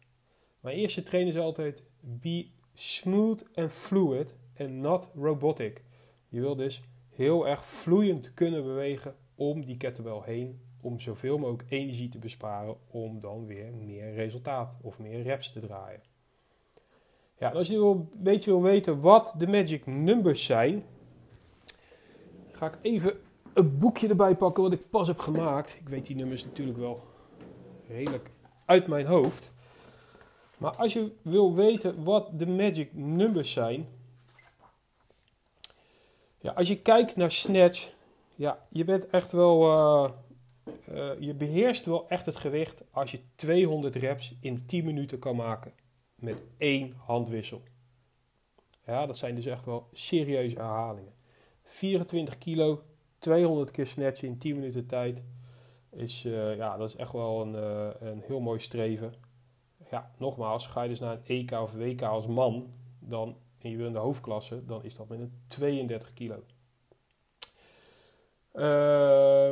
[0.59, 5.83] Mijn eerste trainer is altijd be smooth and fluid and not robotic.
[6.27, 11.71] Je wil dus heel erg vloeiend kunnen bewegen om die kettlebell heen, om zoveel mogelijk
[11.71, 16.01] energie te besparen, om dan weer meer resultaat of meer reps te draaien.
[17.39, 20.85] Ja, als je een beetje wil weten wat de magic numbers zijn,
[22.57, 23.13] ga ik even
[23.53, 25.77] een boekje erbij pakken wat ik pas heb gemaakt.
[25.79, 27.03] Ik weet die nummers natuurlijk wel
[27.87, 28.29] redelijk
[28.65, 29.53] uit mijn hoofd.
[30.57, 33.87] Maar als je wil weten wat de magic numbers zijn.
[36.39, 37.93] Ja, als je kijkt naar snatch.
[38.35, 39.63] Ja, je bent echt wel.
[39.63, 40.11] Uh,
[40.89, 45.35] uh, je beheerst wel echt het gewicht als je 200 reps in 10 minuten kan
[45.35, 45.73] maken.
[46.15, 47.61] Met één handwissel.
[48.85, 51.16] Ja, dat zijn dus echt wel serieuze herhalingen.
[51.67, 52.83] 24 kilo,
[53.19, 55.21] 200 keer snatchen in 10 minuten tijd.
[55.89, 59.13] Is, uh, ja, dat is echt wel een, uh, een heel mooi streven.
[59.91, 63.77] Ja, nogmaals, ga je dus naar een EK of WK als man, dan, en je
[63.77, 66.43] wil in de hoofdklasse, dan is dat met een 32 kilo.
[68.53, 69.49] Uh,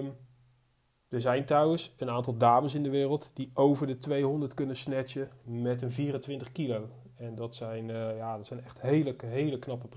[1.10, 5.30] er zijn trouwens een aantal dames in de wereld die over de 200 kunnen snatchen
[5.46, 6.90] met een 24 kilo.
[7.16, 9.88] En dat zijn, uh, ja, dat zijn echt hele, hele knappe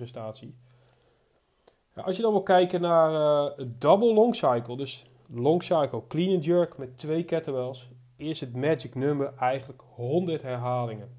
[1.99, 2.07] prestaties.
[2.07, 3.13] Als je dan wil kijken naar
[3.59, 8.55] uh, double long cycle, dus long cycle clean and jerk met twee kettlebells, is het
[8.55, 11.17] magic number eigenlijk 100 herhalingen.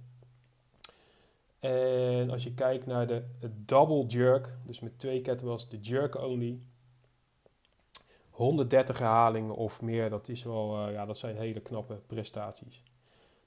[1.60, 3.24] En als je kijkt naar de
[3.66, 6.60] double jerk, dus met twee kettlebells, de jerk only,
[8.30, 12.84] 130 herhalingen of meer, dat, is wel, uh, ja, dat zijn hele knappe prestaties.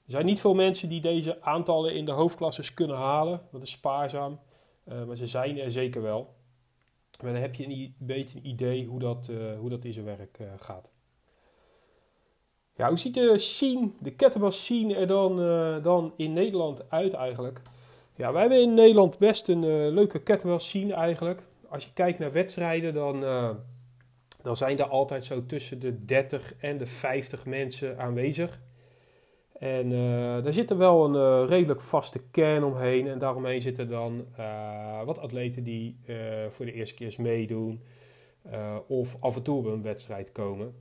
[0.05, 3.71] Er zijn niet veel mensen die deze aantallen in de hoofdklasses kunnen halen, dat is
[3.71, 4.39] spaarzaam,
[4.87, 6.33] uh, maar ze zijn er zeker wel.
[7.23, 10.37] Maar dan heb je een een idee hoe dat, uh, hoe dat in zijn werk
[10.41, 10.89] uh, gaat.
[12.75, 17.13] Ja, hoe ziet de scene, de kettlebell scene er dan, uh, dan in Nederland uit
[17.13, 17.61] eigenlijk?
[18.15, 21.43] Ja, wij hebben in Nederland best een leuke kettlebell scene eigenlijk.
[21.69, 23.21] Als je kijkt naar wedstrijden, dan,
[24.41, 28.59] dan zijn er altijd zo tussen de 30 en de 50 mensen aanwezig.
[29.63, 33.07] En uh, daar zit er wel een uh, redelijk vaste kern omheen.
[33.07, 35.99] En daaromheen zitten dan uh, wat atleten die
[36.49, 37.83] voor de eerste keer eens meedoen.
[38.87, 40.73] of af en toe op een wedstrijd komen.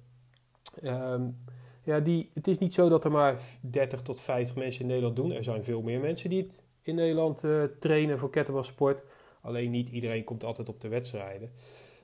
[0.83, 1.39] Um,
[1.85, 5.17] ja, die, het is niet zo dat er maar 30 tot 50 mensen in Nederland
[5.17, 5.33] doen.
[5.33, 7.45] Er zijn veel meer mensen die het in Nederland
[7.79, 9.03] trainen voor kettlebellsport.
[9.43, 11.51] Alleen niet iedereen komt altijd op de wedstrijden.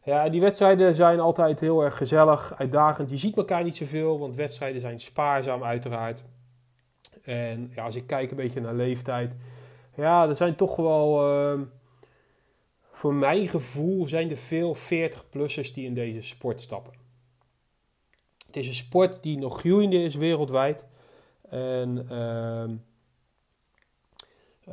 [0.04, 3.10] Ja, die wedstrijden zijn altijd heel erg gezellig, uitdagend.
[3.10, 6.24] Je ziet elkaar niet zoveel, want wedstrijden zijn spaarzaam uiteraard.
[7.28, 9.32] En ja, als ik kijk een beetje naar leeftijd,
[9.96, 11.60] ja, er zijn toch wel, uh,
[12.92, 16.92] voor mijn gevoel, zijn er veel 40-plussers die in deze sport stappen.
[18.46, 20.84] Het is een sport die nog groeiende is wereldwijd.
[21.48, 22.64] En uh,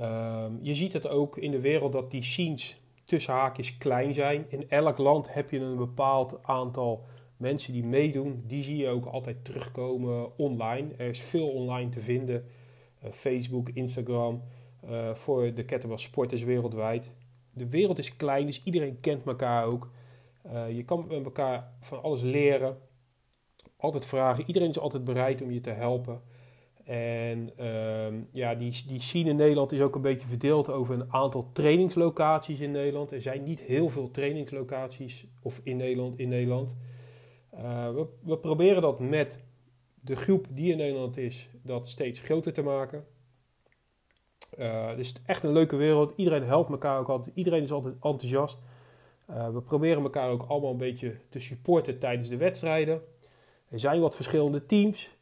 [0.01, 4.45] uh, je ziet het ook in de wereld dat die scenes tussen haakjes klein zijn.
[4.49, 7.03] In elk land heb je een bepaald aantal
[7.45, 8.43] mensen die meedoen.
[8.47, 10.88] Die zie je ook altijd terugkomen online.
[10.97, 12.45] Er is veel online te vinden.
[13.03, 14.41] Uh, Facebook, Instagram.
[14.89, 17.12] Uh, voor de kettlebell sporters wereldwijd.
[17.53, 19.89] De wereld is klein, dus iedereen kent elkaar ook.
[20.45, 22.77] Uh, je kan met elkaar van alles leren.
[23.77, 24.43] Altijd vragen.
[24.47, 26.21] Iedereen is altijd bereid om je te helpen.
[26.84, 31.13] En uh, ja, die, die scene in Nederland is ook een beetje verdeeld over een
[31.13, 33.12] aantal trainingslocaties in Nederland.
[33.12, 36.19] Er zijn niet heel veel trainingslocaties of in Nederland.
[36.19, 36.75] In Nederland.
[37.57, 37.89] Uh,
[38.23, 39.39] we, proberen dat met
[40.01, 43.05] de groep die in Nederland is, dat steeds groter te maken.
[44.59, 46.13] Uh, het is echt een leuke wereld.
[46.15, 47.35] Iedereen helpt elkaar ook altijd.
[47.35, 48.59] Iedereen is altijd enthousiast.
[49.29, 53.01] Uh, we proberen elkaar ook allemaal een beetje te supporten tijdens de wedstrijden.
[53.69, 55.13] Er zijn wat verschillende teams.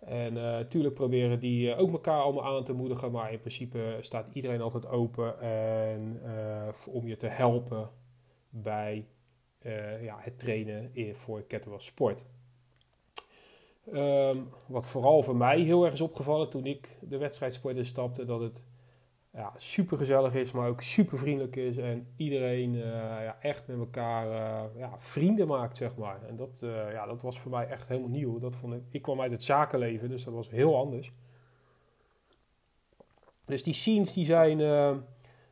[0.00, 3.10] En natuurlijk proberen die ook elkaar allemaal aan te moedigen.
[3.10, 6.20] Maar in principe staat iedereen altijd open en,
[6.86, 7.90] om je te helpen
[8.50, 9.06] bij
[10.00, 12.22] ja, het trainen voor kettlebell sport.
[13.92, 18.40] Um, wat vooral voor mij heel erg is opgevallen toen ik de wedstrijdsport instapte, dat
[18.40, 18.62] het
[19.32, 21.76] ja, super gezellig is, maar ook super vriendelijk is.
[21.76, 26.22] En iedereen uh, ja, echt met elkaar uh, ja, vrienden maakt, zeg maar.
[26.22, 26.58] En dat,
[26.92, 28.38] ja, dat was voor mij echt helemaal nieuw.
[28.38, 31.12] Dat vond ik, ik kwam uit het zakenleven, dus dat was heel anders.
[33.44, 34.58] Dus die scenes die zijn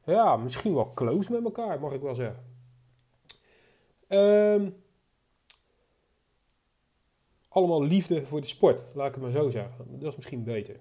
[0.05, 2.56] ja, misschien wel close met elkaar, mag ik wel zeggen.
[4.09, 4.77] Um,
[7.49, 9.99] allemaal liefde voor de sport, laat ik het maar zo zeggen.
[9.99, 10.81] Dat is misschien beter.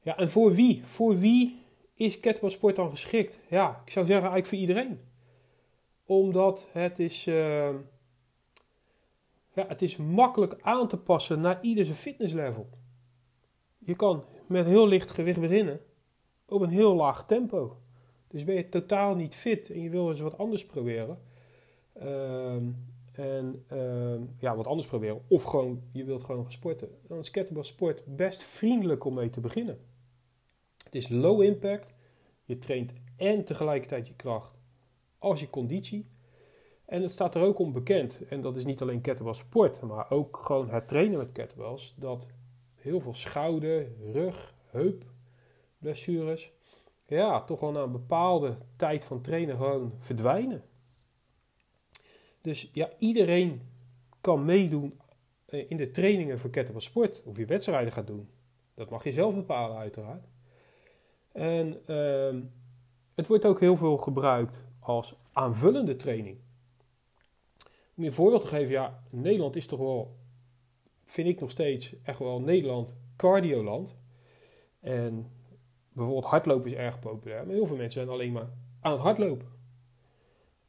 [0.00, 0.86] Ja, en voor wie?
[0.86, 1.62] Voor wie
[1.94, 3.38] is kettlebellsport dan geschikt?
[3.48, 5.00] Ja, ik zou zeggen eigenlijk voor iedereen.
[6.04, 7.68] Omdat het is, uh,
[9.52, 12.68] ja, het is makkelijk aan te passen naar ieder fitnesslevel.
[13.78, 15.80] Je kan met heel licht gewicht beginnen
[16.46, 17.81] op een heel laag tempo.
[18.32, 21.18] Dus ben je totaal niet fit en je wil eens wat anders proberen.
[22.02, 22.54] Uh,
[23.12, 25.20] en uh, ja, wat anders proberen.
[25.28, 26.88] Of gewoon, je wilt gewoon gaan sporten.
[27.06, 29.78] Dan is kettlebellsport best vriendelijk om mee te beginnen.
[30.84, 31.94] Het is low impact.
[32.44, 34.58] Je traint en tegelijkertijd je kracht
[35.18, 36.06] als je conditie.
[36.84, 38.18] En het staat er ook om bekend.
[38.28, 41.94] En dat is niet alleen kettlebell sport, maar ook gewoon het trainen met kettlebells.
[41.96, 42.26] Dat
[42.74, 45.04] heel veel schouder, rug, heup
[45.78, 46.52] blessures.
[47.12, 50.64] Ja, toch wel na een bepaalde tijd van trainen gewoon verdwijnen.
[52.40, 53.62] Dus ja, iedereen
[54.20, 55.00] kan meedoen
[55.46, 57.22] eh, in de trainingen voor kettlebell sport.
[57.24, 58.28] Of je wedstrijden gaat doen.
[58.74, 60.24] Dat mag je zelf bepalen uiteraard.
[61.32, 62.42] En uh,
[63.14, 66.38] het wordt ook heel veel gebruikt als aanvullende training.
[67.94, 70.16] Om je een voorbeeld te geven, ja, Nederland is toch wel,
[71.04, 73.96] vind ik nog steeds, echt wel Nederland cardioland.
[74.80, 75.30] En
[75.92, 78.48] bijvoorbeeld hardlopen is erg populair, maar heel veel mensen zijn alleen maar
[78.80, 79.48] aan het hardlopen.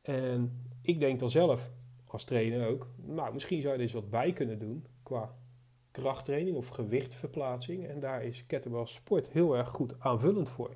[0.01, 1.71] En ik denk dan zelf,
[2.05, 5.35] als trainer ook, nou, misschien zou je er eens wat bij kunnen doen qua
[5.91, 7.87] krachttraining of gewichtverplaatsing.
[7.87, 10.75] En daar is kettlebell sport heel erg goed aanvullend voor.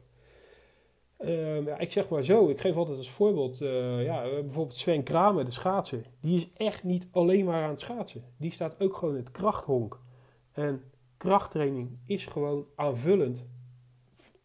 [1.19, 5.03] Uh, ja, ik zeg maar zo, ik geef altijd als voorbeeld, uh, ja, bijvoorbeeld Sven
[5.03, 6.05] Kramer, de schaatser.
[6.21, 8.23] Die is echt niet alleen maar aan het schaatsen.
[8.37, 9.99] Die staat ook gewoon in het krachthonk.
[10.51, 10.83] En
[11.17, 13.45] krachttraining is gewoon aanvullend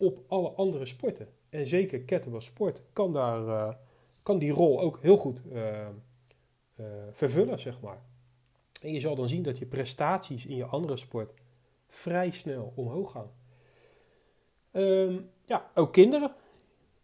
[0.03, 1.29] op alle andere sporten.
[1.49, 3.75] En zeker kettlebell sport kan, daar, uh,
[4.23, 5.89] kan die rol ook heel goed uh,
[7.13, 8.03] vervullen, zeg maar.
[8.81, 11.33] En je zal dan zien dat je prestaties in je andere sport
[11.89, 13.31] vrij snel omhoog gaan.
[14.73, 16.33] Um, ja, ook kinderen.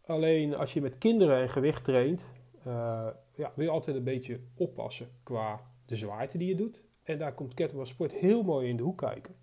[0.06, 2.24] Alleen als je met kinderen en gewicht traint,
[3.34, 6.82] ja, wil je altijd een beetje oppassen qua de zwaarte die je doet.
[7.02, 9.35] En daar komt kettlebell sport heel mooi in de hoek kijken.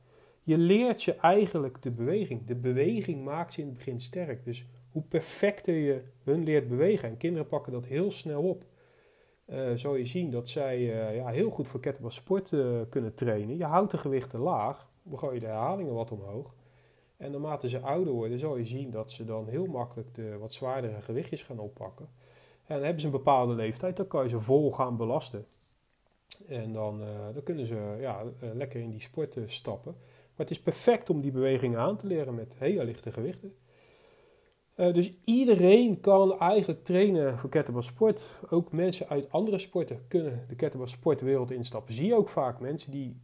[0.46, 2.46] Je leert je eigenlijk de beweging.
[2.46, 4.46] De beweging maakt ze in het begin sterk.
[4.46, 7.10] Dus hoe perfecter je hun leert bewegen.
[7.10, 8.66] En kinderen pakken dat heel snel op
[9.46, 13.14] uh, zal je zien dat zij uh, ja, heel goed voor kettlebell sport uh, kunnen
[13.14, 13.58] trainen.
[13.58, 16.56] Je houdt de gewichten laag, dan gooi je de herhalingen wat omhoog.
[17.18, 20.54] En naarmate ze ouder worden, zal je zien dat ze dan heel makkelijk de wat
[20.54, 22.10] zwaardere gewichtjes gaan oppakken.
[22.66, 25.46] En dan hebben ze een bepaalde leeftijd, dan kan je ze vol gaan belasten.
[26.48, 27.02] En dan,
[27.34, 29.96] dan kunnen ze ja, lekker in die sport stappen.
[30.36, 33.56] Maar het is perfect om die bewegingen aan te leren met hele lichte gewichten.
[34.76, 38.22] Uh, dus iedereen kan eigenlijk trainen voor kettlebell sport.
[38.50, 41.94] Ook mensen uit andere sporten kunnen de kettlebell sportwereld instappen.
[41.94, 43.18] Zie je ook vaak mensen die,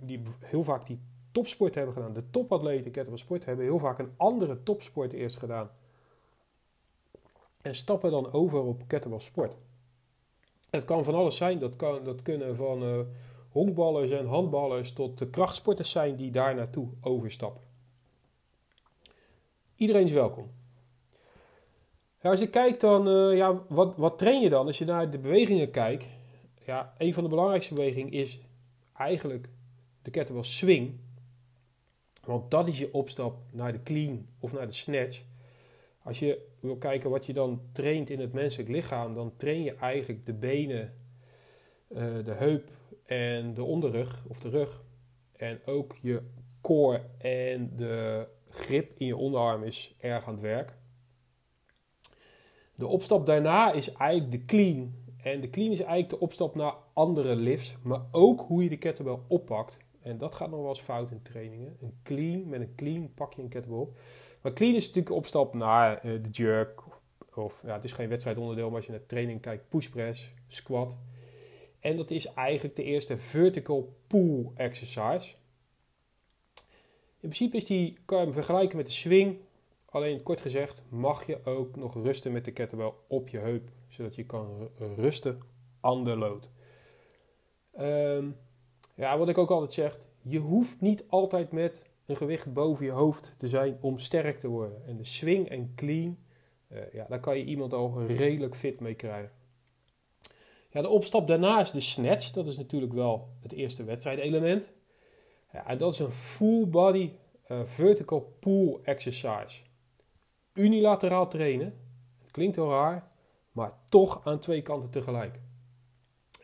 [0.00, 1.00] die heel vaak die
[1.32, 2.12] topsport hebben gedaan.
[2.12, 5.70] De topatleten kettlebell sport hebben heel vaak een andere topsport eerst gedaan.
[7.62, 9.56] En stappen dan over op kettlebell sport.
[10.70, 11.58] Het kan van alles zijn.
[11.58, 12.98] Dat, kan, dat kunnen van uh,
[13.52, 17.62] honkballers en handballers tot de krachtsporters zijn die daar naartoe overstappen.
[19.76, 20.50] Iedereen is welkom.
[22.20, 24.66] als je kijkt dan, uh, ja, wat, wat train je dan?
[24.66, 26.06] Als je naar de bewegingen kijkt,
[26.64, 28.40] ja, een van de belangrijkste bewegingen is
[28.96, 29.48] eigenlijk
[30.02, 31.00] de kettlebell swing.
[32.24, 35.22] Want dat is je opstap naar de clean of naar de snatch.
[36.02, 39.74] Als je wil kijken wat je dan traint in het menselijk lichaam, dan train je
[39.74, 40.94] eigenlijk de benen,
[41.88, 42.70] uh, de heup
[43.12, 44.82] en de onderrug of de rug.
[45.36, 46.22] En ook je
[46.60, 50.76] core en de grip in je onderarm is erg aan het werk.
[52.74, 54.94] De opstap daarna is eigenlijk de clean.
[55.22, 58.76] En de clean is eigenlijk de opstap naar andere lifts, maar ook hoe je de
[58.78, 59.76] kettlebell oppakt.
[60.00, 61.76] En dat gaat nog wel eens fout in trainingen.
[61.80, 63.98] Een clean, met een clean pak je een kettlebell op.
[64.40, 66.86] Maar clean is natuurlijk een opstap naar uh, de jerk.
[66.86, 67.02] Of,
[67.34, 70.94] of, ja, het is geen wedstrijdonderdeel, maar als je naar training kijkt, push press, squat.
[71.82, 75.34] En dat is eigenlijk de eerste vertical pull exercise.
[77.20, 79.38] In principe is die, kan je hem vergelijken met de swing.
[79.84, 83.70] Alleen kort gezegd mag je ook nog rusten met de kettlebell op je heup.
[83.88, 85.40] Zodat je kan rusten
[85.82, 86.50] under load.
[87.72, 88.30] Ehm,
[88.94, 89.98] ja, wat ik ook altijd zeg.
[90.22, 94.48] Je hoeft niet altijd met een gewicht boven je hoofd te zijn om sterk te
[94.48, 94.86] worden.
[94.86, 96.18] En de swing en clean,
[96.68, 99.41] uh, ja, daar kan je iemand al redelijk fit mee krijgen.
[100.72, 102.30] Ja, de opstap daarna is de snatch.
[102.30, 104.72] Dat is natuurlijk wel het eerste wedstrijdelement.
[105.52, 107.12] Ja, en dat is een full body
[107.48, 109.62] uh, vertical pull exercise.
[110.52, 111.74] Unilateraal trainen.
[112.18, 113.08] Het klinkt heel raar,
[113.52, 115.34] maar toch aan twee kanten tegelijk.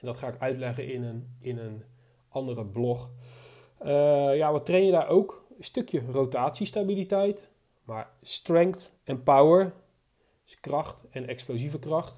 [0.01, 1.85] En dat ga ik uitleggen in een, in een
[2.29, 3.11] andere blog.
[3.83, 5.47] Uh, ja, wat train je daar ook?
[5.59, 7.51] Een stukje rotatiestabiliteit,
[7.85, 9.72] maar strength en power,
[10.45, 12.14] dus kracht en explosieve kracht.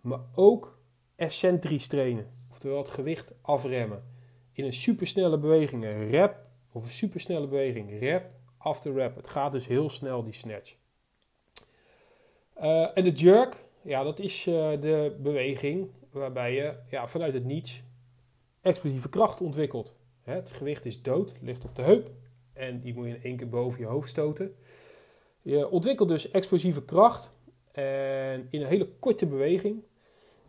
[0.00, 0.75] Maar ook
[1.16, 4.04] excentrisch trainen, oftewel het gewicht afremmen.
[4.52, 6.36] In een supersnelle beweging, een rep
[6.72, 9.16] of een supersnelle beweging, rep after rep.
[9.16, 10.74] Het gaat dus heel snel, die snatch.
[12.60, 17.44] Uh, en de jerk, ja, dat is uh, de beweging waarbij je ja, vanuit het
[17.44, 17.82] niets
[18.60, 19.94] explosieve kracht ontwikkelt.
[20.22, 22.10] Het gewicht is dood, ligt op de heup
[22.52, 24.56] en die moet je in één keer boven je hoofd stoten.
[25.42, 27.30] Je ontwikkelt dus explosieve kracht
[27.72, 29.82] en in een hele korte beweging.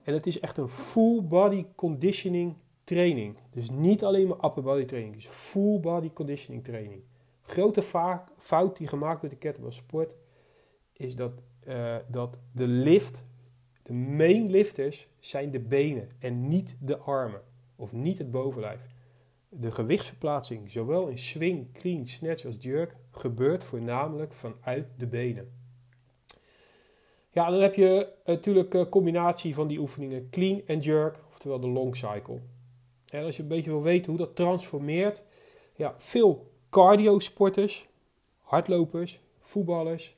[0.07, 3.37] En het is echt een full body conditioning training.
[3.49, 7.01] Dus niet alleen maar upper body training, is full body conditioning training.
[7.41, 7.81] Grote
[8.37, 10.13] fout die gemaakt wordt in kettlebell sport
[10.93, 11.31] is dat,
[11.67, 13.23] uh, dat de lift,
[13.83, 17.41] de main lifters zijn de benen en niet de armen
[17.75, 18.81] of niet het bovenlijf.
[19.49, 25.56] De gewichtsverplaatsing, zowel in swing, clean, snatch als jerk, gebeurt voornamelijk vanuit de benen.
[27.37, 31.67] Ja, dan heb je natuurlijk een combinatie van die oefeningen clean en jerk, oftewel de
[31.67, 32.39] long cycle.
[33.09, 35.23] En als je een beetje wil weten hoe dat transformeert,
[35.75, 37.87] ja, veel cardio-sporters,
[38.41, 40.15] hardlopers, voetballers,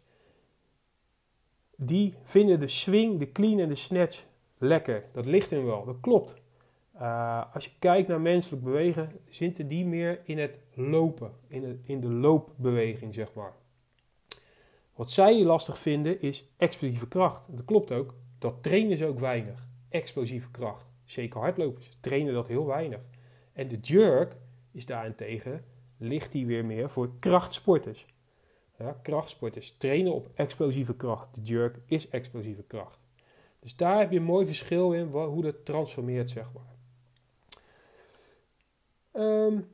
[1.76, 4.26] die vinden de swing, de clean en de snatch
[4.58, 5.06] lekker.
[5.14, 6.36] Dat ligt in wel, dat klopt.
[6.96, 11.78] Uh, als je kijkt naar menselijk bewegen, zitten die meer in het lopen, in, het,
[11.84, 13.54] in de loopbeweging, zeg maar.
[15.00, 17.42] Wat zij lastig vinden is explosieve kracht.
[17.48, 19.68] Dat klopt ook, dat trainen ze ook weinig.
[19.90, 20.86] Explosieve kracht.
[21.06, 23.00] Zeker hardlopers trainen dat heel weinig.
[23.54, 24.36] En de jerk
[24.72, 25.66] is daarentegen,
[25.98, 28.06] ligt die weer meer voor krachtsporters.
[28.80, 31.36] Ja, krachtsporters trainen op explosieve kracht.
[31.36, 33.00] De jerk is explosieve kracht.
[33.60, 36.76] Dus daar heb je een mooi verschil in hoe dat transformeert, zeg maar.
[39.24, 39.68] Um,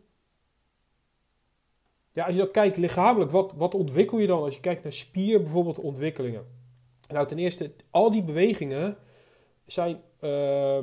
[2.15, 4.43] ja, als je dan kijkt lichamelijk, wat, wat ontwikkel je dan?
[4.43, 6.45] Als je kijkt naar spier bijvoorbeeld ontwikkelingen.
[7.07, 8.97] Nou, ten eerste, al die bewegingen
[9.65, 10.77] zijn, uh,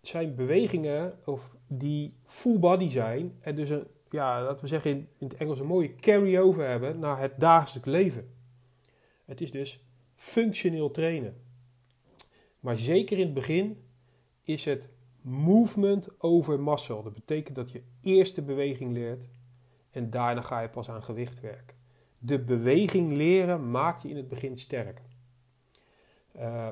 [0.00, 3.36] zijn bewegingen of die full body zijn.
[3.40, 6.98] En dus een, ja, laten we zeggen in, in het Engels een mooie carry-over hebben
[6.98, 8.34] naar het dagelijks leven.
[9.24, 9.84] Het is dus
[10.14, 11.36] functioneel trainen.
[12.60, 13.82] Maar zeker in het begin
[14.42, 14.88] is het
[15.20, 17.02] movement over muscle.
[17.02, 19.24] Dat betekent dat je eerst de beweging leert
[19.90, 21.76] en daarna ga je pas aan gewicht werken.
[22.18, 25.02] De beweging leren maakt je in het begin sterk.
[26.36, 26.68] Uh,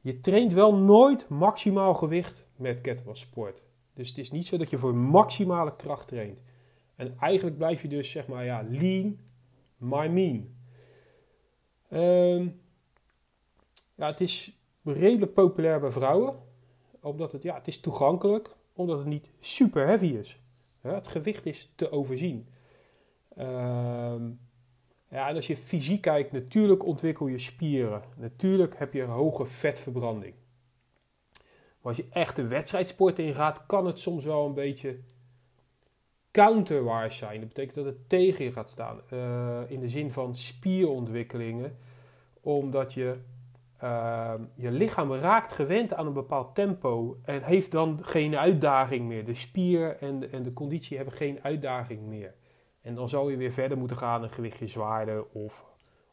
[0.00, 3.62] je traint wel nooit maximaal gewicht met kettlebell sport.
[3.94, 6.40] Dus het is niet zo dat je voor maximale kracht traint.
[6.96, 9.18] En eigenlijk blijf je dus zeg maar ja, lean,
[9.76, 10.54] my mean.
[11.88, 12.48] Ehm,
[13.94, 14.52] ja, het is
[14.82, 16.34] redelijk populair bij vrouwen.
[17.00, 18.56] Omdat het, ja, het is toegankelijk.
[18.72, 20.38] Omdat het niet super heavy is.
[20.82, 22.48] Ja, het gewicht is te overzien.
[23.38, 24.30] Ehm,
[25.10, 28.02] ja, en als je fysiek kijkt, natuurlijk ontwikkel je spieren.
[28.16, 30.34] Natuurlijk heb je een hoge vetverbranding.
[31.80, 34.98] Maar als je echt de wedstrijdsport ingaat, kan het soms wel een beetje
[36.30, 37.40] counterwise zijn.
[37.40, 39.00] Dat betekent dat het tegen je gaat staan.
[39.12, 41.78] Uh, in de zin van spierontwikkelingen.
[42.40, 43.16] Omdat je
[43.82, 47.18] uh, je lichaam raakt gewend aan een bepaald tempo.
[47.24, 49.24] En heeft dan geen uitdaging meer.
[49.24, 52.34] De spier en en de conditie hebben geen uitdaging meer.
[52.80, 55.64] En dan zal je weer verder moeten gaan, een gewichtje zwaarder of,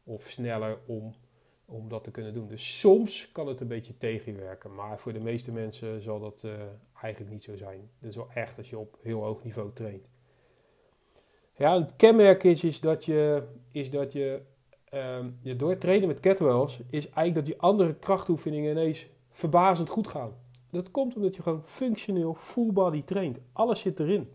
[0.03, 1.15] of sneller om,
[1.65, 2.47] om dat te kunnen doen.
[2.47, 6.51] Dus soms kan het een beetje tegenwerken, maar voor de meeste mensen zal dat uh,
[7.01, 7.89] eigenlijk niet zo zijn.
[7.99, 10.07] Dat is wel echt als je op heel hoog niveau traint.
[11.57, 14.41] Ja, het kenmerk is, is dat je, is dat je,
[14.93, 20.07] um, je door trainen met kettlebells, is eigenlijk dat je andere krachtoefeningen ineens verbazend goed
[20.07, 20.33] gaan.
[20.71, 23.39] Dat komt omdat je gewoon functioneel full body traint.
[23.51, 24.29] Alles zit erin.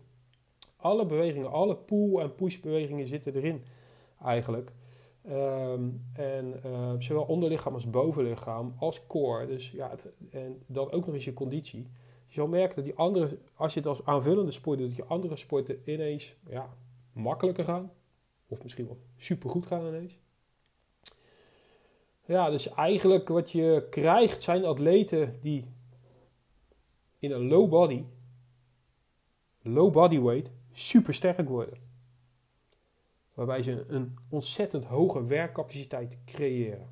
[0.81, 3.63] Alle bewegingen, alle pull- en push-bewegingen zitten erin
[4.21, 4.71] eigenlijk.
[5.21, 9.47] Ehm, en uh, zowel onderlichaam als bovenlichaam als core.
[9.47, 11.87] Dus ja, het, en dan ook nog eens je conditie.
[12.27, 15.03] Je zal merken dat die andere, als je het als aanvullende sport doet, dat je
[15.03, 16.69] andere sporten ineens ja,
[17.13, 17.91] makkelijker gaan.
[18.47, 20.19] Of misschien wel supergoed gaan ineens.
[22.25, 25.65] Ja, dus eigenlijk wat je krijgt zijn atleten die
[27.19, 28.03] in een low body,
[29.61, 31.77] low body weight, super sterk worden.
[33.33, 36.89] Waarbij ze een ontzettend hoge werkcapaciteit creëren.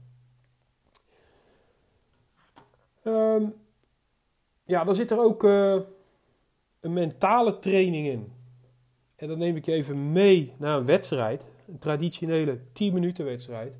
[3.03, 3.53] Um,
[4.63, 5.79] ja, dan zit er ook uh,
[6.79, 8.31] een mentale training in.
[9.15, 11.47] En dan neem ik je even mee naar een wedstrijd.
[11.67, 13.73] Een traditionele 10 minuten wedstrijd.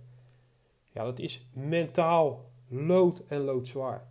[0.92, 4.08] Ja, dat is mentaal lood en loodzwaar.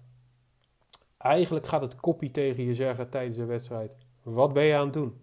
[1.19, 3.91] Eigenlijk gaat het kopie tegen je zeggen tijdens de wedstrijd.
[4.23, 5.21] Wat ben je aan het doen?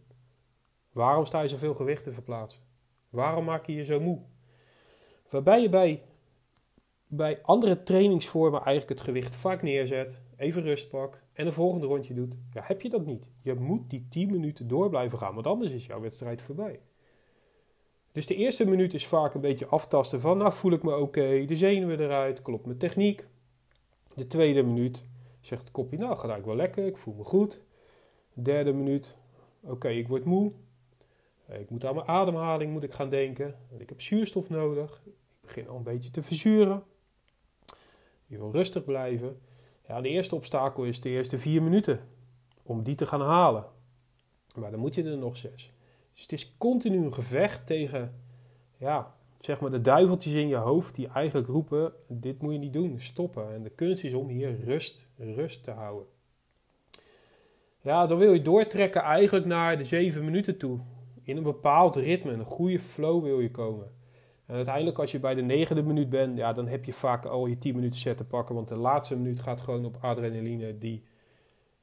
[0.96, 2.62] Waarom sta je zoveel gewicht te verplaatsen?
[3.10, 4.20] Waarom maak je je zo moe?
[5.30, 6.04] Waarbij je bij,
[7.08, 12.14] bij andere trainingsvormen eigenlijk het gewicht vaak neerzet, even rust pakt en een volgende rondje
[12.14, 12.36] doet.
[12.52, 13.30] Ja, heb je dat niet?
[13.42, 16.80] Je moet die 10 minuten door blijven gaan, want anders is jouw wedstrijd voorbij.
[18.12, 21.46] Dus de eerste minuut is vaak een beetje aftasten van, nou voel ik me oké,
[21.46, 23.28] de zenuwen eruit, klopt mijn techniek.
[24.14, 25.06] De tweede minuut
[25.42, 27.62] zegt het kopje, nou ga ik wel lekker, ik voel me goed.
[28.34, 29.16] De derde minuut,
[29.64, 30.52] oké, ik word moe,
[31.50, 33.56] ik moet aan mijn ademhaling moet ik gaan denken.
[33.78, 35.02] Ik heb zuurstof nodig.
[35.06, 36.84] Ik begin al een beetje te verzuren.
[38.26, 39.42] Je wil rustig blijven.
[39.88, 42.00] Ja, de eerste obstakel is de eerste vier minuten.
[42.64, 43.66] Om die te gaan halen.
[44.56, 45.72] Maar dan moet je er nog zes.
[46.14, 48.14] Dus het is continu een gevecht tegen,
[48.78, 52.74] ja, zeg maar de duiveltjes in je hoofd die eigenlijk roepen: dit moet je niet
[52.74, 53.54] doen, stoppen.
[53.54, 56.08] En de kunst is om hier rust, rust te houden.
[57.80, 60.80] Ja, dan wil je doortrekken eigenlijk naar de zeven minuten toe
[61.26, 63.92] in een bepaald ritme, een goede flow wil je komen.
[64.46, 67.46] En uiteindelijk als je bij de negende minuut bent, ja, dan heb je vaak al
[67.46, 68.56] je 10 minuten set te pakken.
[68.56, 70.78] Want de laatste minuut gaat gewoon op adrenaline.
[70.78, 71.04] Die,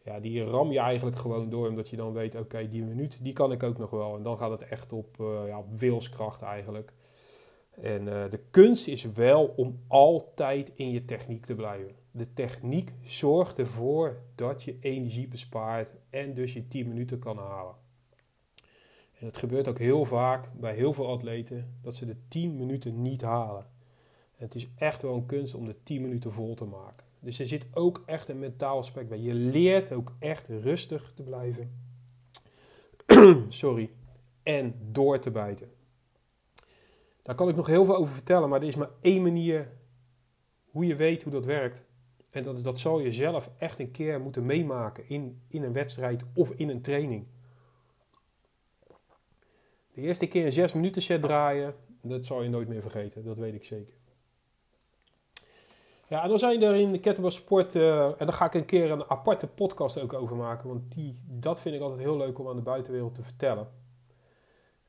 [0.05, 1.68] ja, die ram je eigenlijk gewoon door.
[1.68, 4.16] Omdat je dan weet, oké, die minuut, die kan ik ook nog wel.
[4.16, 6.93] En dan gaat het echt op, uh, ja, op wilskracht eigenlijk.
[7.80, 11.95] En uh, de kunst is wel om altijd in je techniek te blijven.
[12.11, 17.74] De techniek zorgt ervoor dat je energie bespaart en dus je 10 minuten kan halen.
[19.22, 23.02] En het gebeurt ook heel vaak bij heel veel atleten dat ze de 10 minuten
[23.02, 23.66] niet halen.
[24.36, 27.06] En het is echt wel een kunst om de 10 minuten vol te maken.
[27.20, 29.18] Dus er zit ook echt een mentaal aspect bij.
[29.18, 31.72] Je leert ook echt rustig te blijven.
[33.48, 33.90] Sorry.
[34.42, 35.70] En door te bijten.
[37.22, 39.68] Daar kan ik nog heel veel over vertellen, maar er is maar één manier
[40.70, 41.82] hoe je weet hoe dat werkt.
[42.30, 46.22] En dat, dat zal je zelf echt een keer moeten meemaken in, in een wedstrijd
[46.34, 47.26] of in een training.
[49.95, 53.24] De eerste keer een 6 minuten set draaien, dat zal je nooit meer vergeten.
[53.24, 53.95] Dat weet ik zeker.
[56.09, 58.64] Ja, en dan zijn er in de kettlebell sport, uh, en daar ga ik een
[58.64, 62.38] keer een aparte podcast ook over maken, want die, dat vind ik altijd heel leuk
[62.38, 63.68] om aan de buitenwereld te vertellen.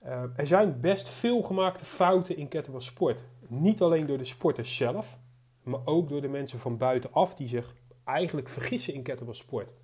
[0.06, 3.24] Uh, er zijn best veel gemaakte fouten in kettlebell sport.
[3.47, 5.18] Niet alleen door de sporters zelf,
[5.64, 9.82] maar ook door de mensen van buitenaf die zich eigenlijk vergissen in kettlebell sport.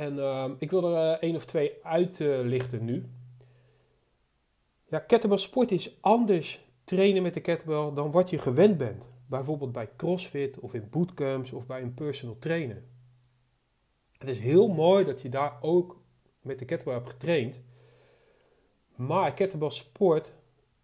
[0.00, 3.10] En uh, ik wil er uh, één of twee uitlichten nu.
[4.88, 9.04] Ja, kettlebell sport is anders trainen met de kettlebell dan wat je gewend bent.
[9.26, 12.82] Bijvoorbeeld bij CrossFit of in bootcamps of bij een personal trainer.
[14.18, 16.00] Het is heel mooi dat je daar ook
[16.40, 17.60] met de kettlebell hebt getraind.
[18.96, 20.32] Maar kettlebell sport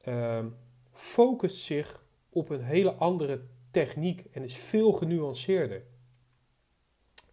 [0.09, 0.45] uh,
[0.93, 5.83] focust zich op een hele andere techniek en is veel genuanceerder.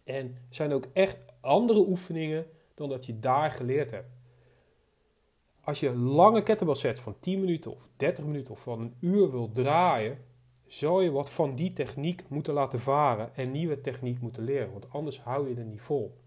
[0.04, 4.12] En zijn ook echt andere oefeningen dan dat je daar geleerd hebt.
[5.60, 9.30] Als je lange kettlebell sets van 10 minuten of 30 minuten of van een uur
[9.30, 10.18] wil draaien,
[10.66, 14.90] zou je wat van die techniek moeten laten varen en nieuwe techniek moeten leren, want
[14.90, 16.22] anders hou je er niet vol.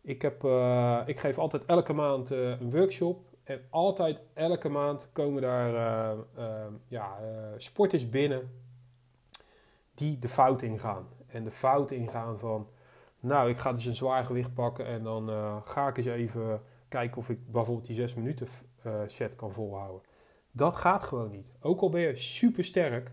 [0.00, 5.08] Ik, heb, uh, ik geef altijd elke maand uh, een workshop en altijd elke maand
[5.12, 7.18] komen daar uh, ja,
[7.56, 8.50] sporters binnen
[9.94, 11.08] die de fout ingaan.
[11.26, 12.68] En de fout ingaan van,
[13.20, 15.28] nou ik ga dus een zwaar gewicht pakken en dan
[15.64, 18.48] ga ik eens even kijken of ik bijvoorbeeld die 6 minuten
[19.06, 20.02] set kan volhouden.
[20.50, 21.56] Dat gaat gewoon niet.
[21.60, 23.12] Ook al ben je super sterk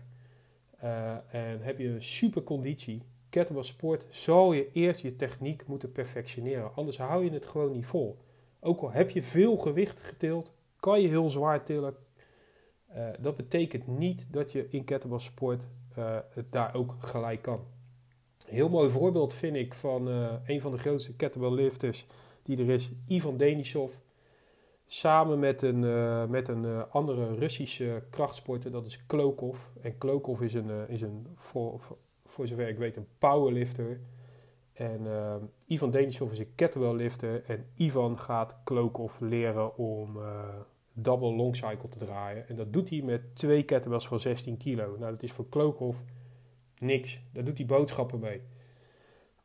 [1.26, 6.74] en heb je een super conditie, kettlebell sport zal je eerst je techniek moeten perfectioneren.
[6.74, 8.18] Anders hou je het gewoon niet vol.
[8.60, 11.94] Ook al heb je veel gewicht getild, kan je heel zwaar tillen.
[13.18, 15.66] Dat betekent niet dat je in kettlebell sport
[16.34, 17.60] het daar ook gelijk kan.
[18.46, 22.06] Heel mooi voorbeeld vind ik van uh, een van de grootste kettlebell lifters
[22.42, 23.94] die er is, Ivan Denisov.
[24.84, 25.80] Samen met een,
[26.30, 29.58] met een andere Russische krachtsporter, dat is Klokov.
[29.80, 31.80] En Klokov is een, is een voor,
[32.26, 34.00] voor zover ik weet, een powerlifter.
[34.72, 35.06] En
[35.66, 37.44] Ivan Denisov is een kettlebell lifter.
[37.44, 40.18] En Ivan gaat Klokov leren om
[40.92, 42.48] double long cycle te draaien.
[42.48, 44.96] En dat doet hij met twee kettlebells van 16 kilo.
[44.98, 45.96] Nou, dat is voor Klokov
[46.78, 47.20] niks.
[47.32, 48.40] Daar doet hij boodschappen mee.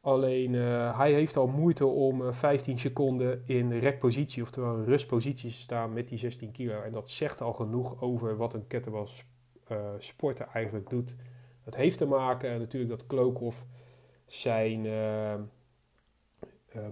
[0.02, 5.56] Alleen uh, hij heeft al moeite om 15 seconden in rekpositie, oftewel een rustpositie te
[5.56, 6.82] staan met die 16 kilo.
[6.82, 9.08] En dat zegt al genoeg over wat een kettlebell
[9.98, 11.16] sporter eigenlijk doet.
[11.64, 13.56] Dat heeft te maken natuurlijk dat Klokov
[14.26, 14.88] zijn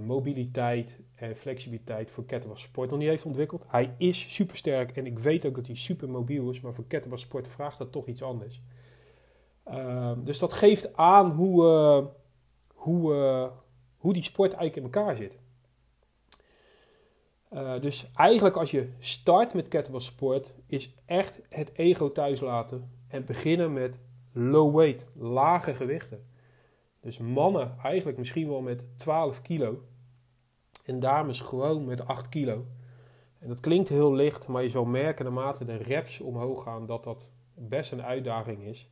[0.05, 3.63] mobiliteit en flexibiliteit voor kettlebell sport nog niet heeft ontwikkeld.
[3.67, 7.19] Hij is supersterk en ik weet ook dat hij super mobiel is, maar voor kettlebell
[7.19, 8.61] sport vraagt dat toch iets anders.
[9.69, 12.05] Uh, dus dat geeft aan hoe, uh,
[12.73, 13.47] hoe, uh,
[13.97, 15.37] hoe die sport eigenlijk in elkaar zit.
[17.53, 22.91] Uh, dus eigenlijk als je start met kettlebell sport, is echt het ego thuis laten
[23.07, 23.99] en beginnen met
[24.33, 26.27] low weight, lage gewichten.
[27.01, 29.83] Dus mannen eigenlijk misschien wel met 12 kilo.
[30.83, 32.65] En dames gewoon met 8 kilo.
[33.39, 37.03] En dat klinkt heel licht, maar je zal merken naarmate de reps omhoog gaan dat
[37.03, 38.89] dat best een uitdaging is.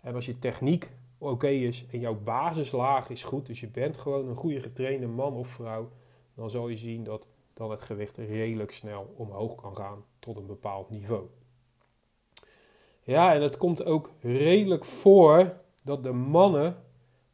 [0.00, 4.28] En als je techniek oké is en jouw basislaag is goed, dus je bent gewoon
[4.28, 5.90] een goede getrainde man of vrouw,
[6.34, 10.46] dan zal je zien dat dan het gewicht redelijk snel omhoog kan gaan tot een
[10.46, 11.26] bepaald niveau.
[13.02, 16.76] Ja, en het komt ook redelijk voor dat de mannen,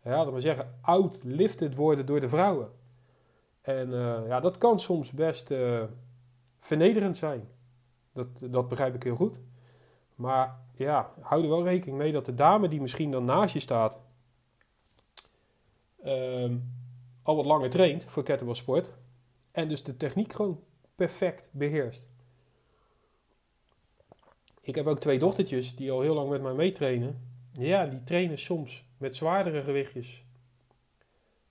[0.04, 2.70] ja, maar zeggen, outlifted worden door de vrouwen.
[3.60, 5.82] En uh, ja, dat kan soms best uh,
[6.58, 7.48] vernederend zijn.
[8.12, 9.40] Dat, dat begrijp ik heel goed.
[10.14, 13.60] Maar ja, hou er wel rekening mee dat de dame die misschien dan naast je
[13.60, 13.98] staat,
[16.04, 16.72] um,
[17.22, 18.92] al wat langer traint voor kettlebell sport.
[19.50, 20.60] En dus de techniek gewoon
[20.94, 22.06] perfect beheerst.
[24.60, 27.20] Ik heb ook twee dochtertjes die al heel lang met mij meetrainen.
[27.50, 30.24] Ja, die trainen soms met zwaardere gewichtjes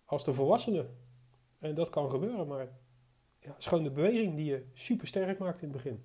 [0.05, 0.97] als de volwassenen.
[1.59, 2.67] En dat kan gebeuren, maar
[3.39, 6.03] ja, het is gewoon de beweging die je super sterk maakt in het begin.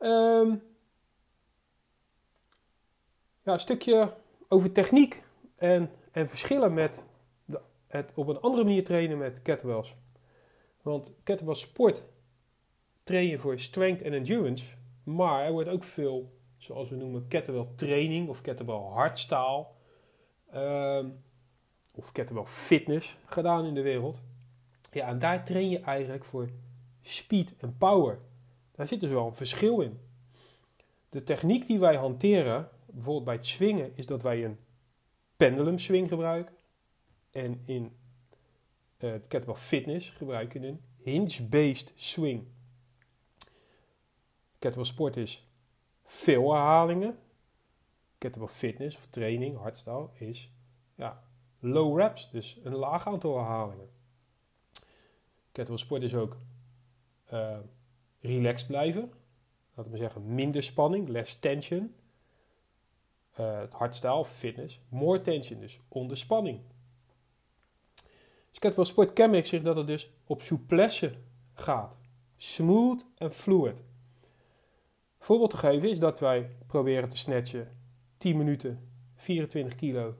[0.00, 0.62] Um,
[3.42, 4.14] ja, een stukje
[4.48, 5.22] over techniek
[5.56, 7.02] en, en verschillen met
[7.86, 9.96] het op een andere manier trainen met kettlebells.
[10.82, 12.04] Want kettlebell sport
[13.02, 14.74] train je voor strength en endurance.
[15.04, 19.66] Maar er wordt ook veel, zoals we noemen, kettlebell training of kettlebell hardstyle.
[20.54, 21.22] Um,
[21.94, 24.20] of kettlebell fitness gedaan in de wereld.
[24.92, 26.48] Ja, en daar train je eigenlijk voor
[27.00, 28.18] speed en power.
[28.80, 30.00] Daar zit dus wel een verschil in.
[31.08, 34.58] De techniek die wij hanteren, bijvoorbeeld bij het swingen, is dat wij een
[35.36, 36.54] pendulum swing gebruiken.
[37.30, 37.96] En in
[38.98, 42.46] uh, kettlebell fitness gebruiken een hinge-based swing.
[44.58, 45.48] Kettlebell sport is
[46.04, 47.18] veel herhalingen.
[48.18, 50.52] Kettlebell fitness of training, hardstyle, is
[50.94, 51.24] ja,
[51.58, 53.90] low reps, dus een laag aantal herhalingen.
[55.52, 56.36] Kettlebell sport is ook
[57.32, 57.58] uh,
[58.20, 59.12] relaxed blijven.
[59.74, 61.94] Laten we zeggen minder spanning, less tension.
[63.40, 66.60] Uh, hardstyle, fitness, more tension, dus onder spanning.
[68.48, 71.14] Dus kettlebell sport kenmerkt zich dat het dus op souplesse
[71.52, 71.96] gaat.
[72.36, 73.82] Smooth en fluid
[75.20, 77.76] voorbeeld te geven is dat wij proberen te snatchen
[78.16, 80.14] 10 minuten, 24 kilo,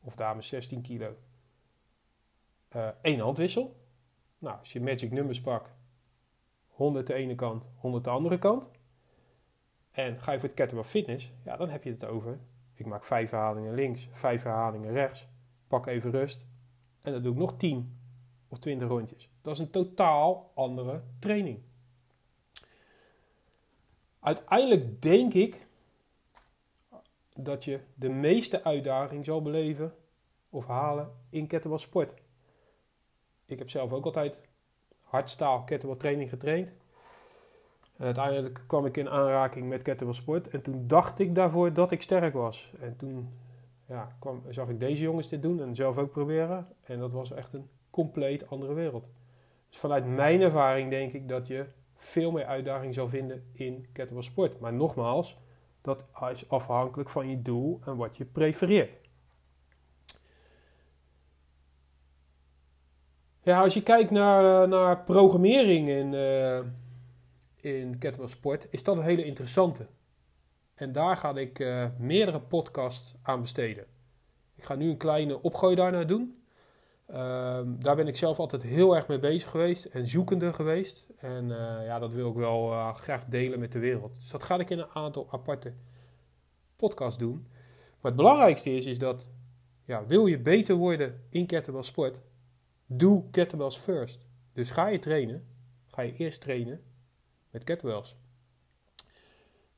[0.00, 1.16] of dames 16 kilo,
[2.76, 3.76] uh, één handwissel.
[4.38, 5.73] Nou, als je magic numbers pakt,
[6.74, 8.64] 100 de ene kant, 100 de andere kant.
[9.90, 12.38] En ga je voor het kettlebell fitness, ja, dan heb je het over.
[12.74, 15.28] Ik maak vijf herhalingen links, vijf herhalingen rechts.
[15.66, 16.46] Pak even rust.
[17.02, 17.98] En dan doe ik nog 10
[18.48, 19.30] of 20 rondjes.
[19.42, 21.58] Dat is een totaal andere training.
[24.20, 25.66] Uiteindelijk denk ik
[27.34, 29.94] dat je de meeste uitdaging zal beleven
[30.50, 32.20] of halen in kettlebell sport.
[33.46, 34.38] Ik heb zelf ook altijd
[35.14, 36.76] hardstaal kettlebell training getraind.
[37.98, 40.48] Uiteindelijk kwam ik in aanraking met kettlebell sport.
[40.48, 42.72] En toen dacht ik daarvoor dat ik sterk was.
[42.80, 43.28] En toen
[43.86, 46.66] ja, kwam, zag ik deze jongens dit doen en zelf ook proberen.
[46.82, 49.06] En dat was echt een compleet andere wereld.
[49.68, 54.24] Dus vanuit mijn ervaring denk ik dat je veel meer uitdaging zal vinden in kettlebell
[54.24, 54.60] sport.
[54.60, 55.38] Maar nogmaals,
[55.80, 59.03] dat is afhankelijk van je doel en wat je prefereert.
[63.44, 66.58] Ja, als je kijkt naar, eh, naar programmering in, uh,
[67.60, 69.86] in kettlebell sport, is dat een hele interessante.
[70.74, 73.84] En daar ga ik uh, meerdere podcasts aan besteden.
[74.54, 76.42] Ik ga nu een kleine opgooi daarnaar doen.
[77.06, 81.06] Ehm, daar ben ik zelf altijd heel erg mee bezig geweest en zoekende geweest.
[81.16, 81.48] En
[81.84, 84.14] ja, dat wil ik wel graag delen met de wereld.
[84.14, 85.72] Dus dat ga ik in een aantal aparte
[86.76, 87.46] podcasts doen.
[88.00, 89.28] Maar het belangrijkste is, is dat
[89.82, 92.20] ja, wil je beter worden in kettlebell sport,
[92.86, 94.26] doe kettlebells first.
[94.52, 95.46] Dus ga je trainen,
[95.86, 96.80] ga je eerst trainen
[97.50, 98.16] met kettlebells.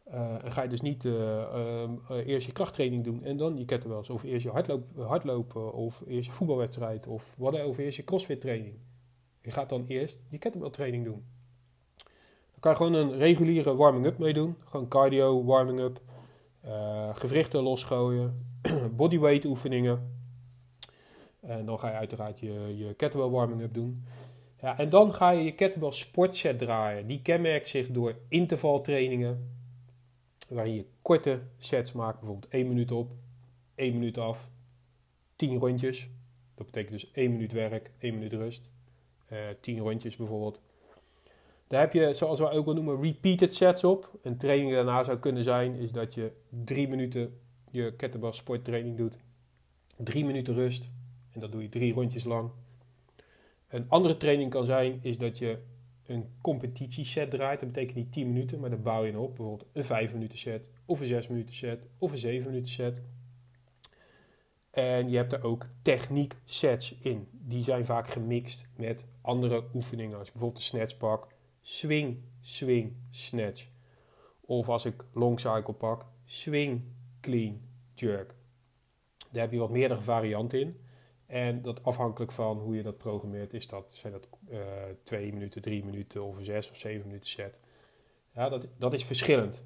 [0.08, 3.64] Uh, en ga je dus niet uh, uh, eerst je krachttraining doen en dan je
[3.64, 4.10] kettlebells.
[4.10, 8.40] Of eerst je hardloop, hardlopen of eerst je voetbalwedstrijd of wat of eerst je crossfit
[8.40, 8.74] training.
[9.40, 11.24] Je gaat dan eerst je kettlebell training doen.
[12.50, 14.56] Dan kan je gewoon een reguliere warming-up mee doen.
[14.64, 16.00] Gewoon cardio, warming-up,
[17.12, 18.34] gewrichten losgooien,
[18.96, 20.14] bodyweight oefeningen.
[21.46, 24.04] En dan ga je uiteraard je, je kettlebell warming-up doen.
[24.60, 27.06] Ja, en dan ga je je kettlebell sportset draaien.
[27.06, 29.54] Die kenmerkt zich door intervaltrainingen
[30.48, 33.12] waarin je korte sets maakt, bijvoorbeeld 1 minuut op,
[33.74, 34.48] 1 minuut af,
[35.36, 36.08] 10 rondjes.
[36.54, 38.68] Dat betekent dus 1 minuut werk, 1 minuut rust,
[39.32, 40.60] uh, eh, 10 rondjes bijvoorbeeld.
[41.66, 44.18] Daar heb je, zoals we ook wel noemen, repeated sets op.
[44.22, 46.32] Een training daarna zou kunnen zijn, is dat je
[46.64, 47.40] 3 minuten
[47.70, 49.18] je kettlebell sporttraining doet,
[49.96, 50.90] 3 minuten rust
[51.36, 52.50] en dat doe je 3 rondjes lang.
[53.68, 55.58] Een andere training kan zijn, is dat je
[56.06, 57.60] een competitieset draait.
[57.60, 59.36] Dat betekent niet 10 minuten, maar dan bouw je op.
[59.36, 63.00] Bijvoorbeeld een 5 minuten set, of een 6 minuten set, of een 7 minuten set.
[64.70, 67.28] En je hebt er ook techniek sets in.
[67.32, 70.18] Die zijn vaak gemixt met andere oefeningen.
[70.18, 71.26] Als je bijvoorbeeld de snatch pak,
[71.60, 73.66] swing, swing, snatch.
[74.40, 76.82] Of als ik long cycle pak, swing,
[77.20, 77.60] clean,
[77.94, 78.34] jerk.
[79.30, 80.76] Daar heb je wat meerdere varianten in.
[81.26, 84.58] En dat afhankelijk van hoe je dat programmeert, is dat, zijn dat uh,
[85.02, 87.58] twee minuten, drie minuten of zes of zeven minuten set.
[88.34, 89.62] Ja, dat, dat is verschillend.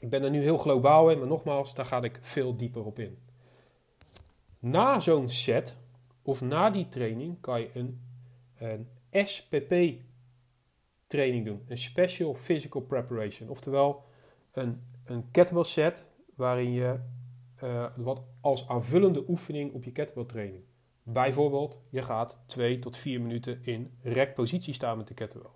[0.00, 2.98] Ik ben er nu heel globaal in, maar nogmaals, daar ga ik veel dieper op
[2.98, 3.18] in.
[4.58, 5.76] Na zo'n set,
[6.22, 8.00] of na die training, kan je een,
[8.58, 8.88] een
[9.26, 9.74] SPP
[11.06, 11.64] training doen.
[11.68, 13.48] Een Special Physical Preparation.
[13.48, 14.04] Oftewel
[14.52, 17.00] een, een kettlebell set waarin je
[17.62, 20.62] uh, wat als aanvullende oefening op je kettlebell training.
[21.02, 25.50] Bijvoorbeeld, je gaat 2 tot 4 minuten in rekpositie staan met de kettlebell.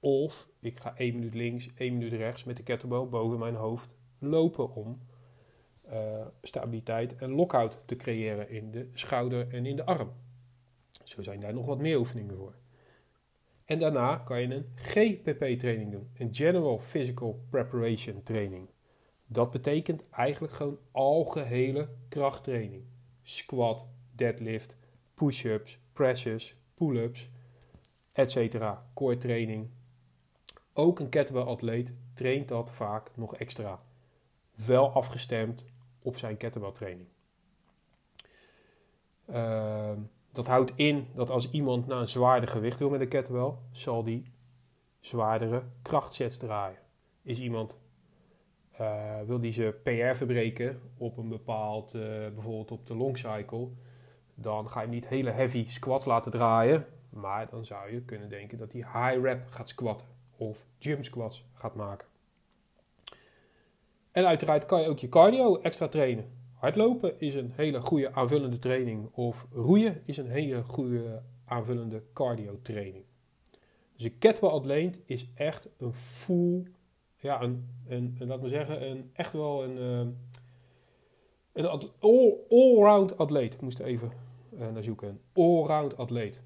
[0.00, 3.90] Of ik ga 1 minuut links, 1 minuut rechts met de kettlebell boven mijn hoofd
[4.18, 5.00] lopen om
[5.92, 10.12] uh, stabiliteit en lockout te creëren in de schouder en in de arm.
[11.04, 12.54] Zo zijn daar nog wat meer oefeningen voor.
[13.64, 18.68] En daarna kan je een GPP-training doen, een General Physical Preparation Training.
[19.30, 22.84] Dat betekent eigenlijk gewoon algehele krachttraining.
[23.22, 24.76] Squat, deadlift,
[25.14, 27.28] push-ups, presses, pull-ups,
[28.12, 28.56] etc.
[28.94, 29.68] Core training.
[30.72, 33.82] Ook een kettlebell atleet traint dat vaak nog extra.
[34.54, 35.64] Wel afgestemd
[36.02, 37.08] op zijn kettlebell training.
[39.30, 39.92] Uh,
[40.32, 44.04] dat houdt in dat als iemand naar een zwaarder gewicht wil met een kettlebell, zal
[44.04, 44.32] die
[45.00, 46.78] zwaardere krachtsets draaien.
[47.22, 47.74] Is iemand
[49.26, 53.68] wil die ze PR verbreken op een bepaald, uh, bijvoorbeeld op de long cycle,
[54.34, 58.58] dan ga je niet hele heavy squats laten draaien, maar dan zou je kunnen denken
[58.58, 60.06] dat hij high rep gaat squatten
[60.36, 62.08] of jump squats gaat maken.
[64.12, 66.32] En uiteraard kan je ook je cardio extra trainen.
[66.54, 72.58] Hardlopen is een hele goede aanvullende training of roeien is een hele goede aanvullende cardio
[72.62, 73.04] training.
[73.96, 76.66] Dus een kettlebell is echt een full
[77.18, 80.06] ja, een, een, laat me zeggen, een, echt wel een, uh,
[81.52, 81.66] een
[81.98, 83.54] all, all-round atleet.
[83.54, 84.12] Ik moest even
[84.52, 85.08] uh, naar zoeken.
[85.08, 86.40] Een all-round atleet.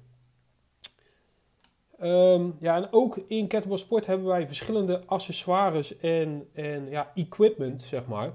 [1.99, 7.81] Ehm, ja, en ook in kettlebell sport hebben wij verschillende accessoires en, en ja, equipment,
[7.81, 8.33] zeg maar.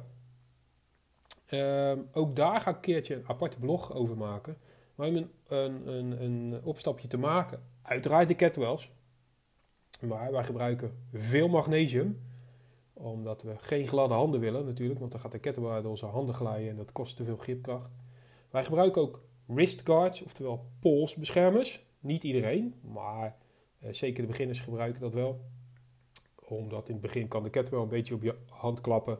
[1.46, 4.56] Ehm, ook daar ga ik een keertje een aparte blog over maken.
[4.94, 7.62] Maar om een, een, een, een opstapje te maken.
[7.82, 8.90] Uiteraard de kettlebells.
[10.00, 12.20] Maar wij gebruiken veel magnesium.
[12.98, 14.98] Omdat we geen gladde handen willen natuurlijk.
[14.98, 17.90] Want dan gaat de kettlebell uit onze handen glijden en dat kost te veel gripkracht.
[18.50, 21.86] Wij gebruiken ook wrist guards, oftewel polsbeschermers.
[22.00, 23.36] Niet iedereen, maar
[23.82, 25.40] uh, zeker de beginners gebruiken dat wel.
[26.34, 29.18] Omdat in het begin kan de kettlebell een beetje op je hand klappen.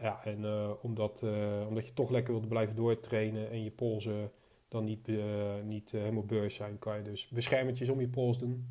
[0.00, 4.30] Ja, en uh, omdat, uh, omdat je toch lekker wilt blijven doortrainen en je polsen
[4.68, 5.10] dan niet,
[5.64, 8.68] niet helemaal beurs zijn, kan je dus beschermertjes om je pols doen.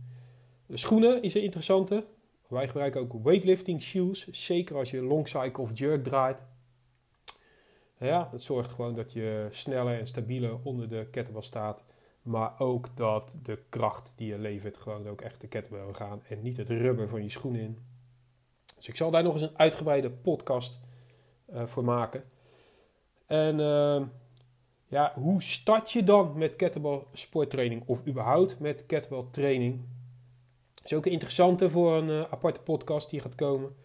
[0.68, 2.06] Schoenen is een interessante.
[2.48, 6.38] Wij gebruiken ook weightlifting shoes, zeker als je long cycle of jerk draait.
[8.00, 11.84] Ja, dat zorgt gewoon dat je sneller en stabieler onder de kettlebell staat.
[12.22, 16.42] Maar ook dat de kracht die je levert gewoon ook echt de kettlebell gaan en
[16.42, 17.80] niet het rubber van je schoen in.
[18.76, 20.80] Dus ik zal daar nog eens een uitgebreide podcast
[21.54, 22.24] uh, voor maken.
[23.26, 24.02] En uh,
[24.88, 29.82] ja, hoe start je dan met kettlebell sporttraining of überhaupt met kettlebell training?
[30.86, 33.76] Is ook een interessante voor een uh, aparte podcast die gaat komen.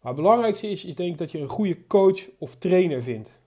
[0.00, 3.40] Maar het belangrijkste is, is denk ik dat je een goede coach of trainer vindt.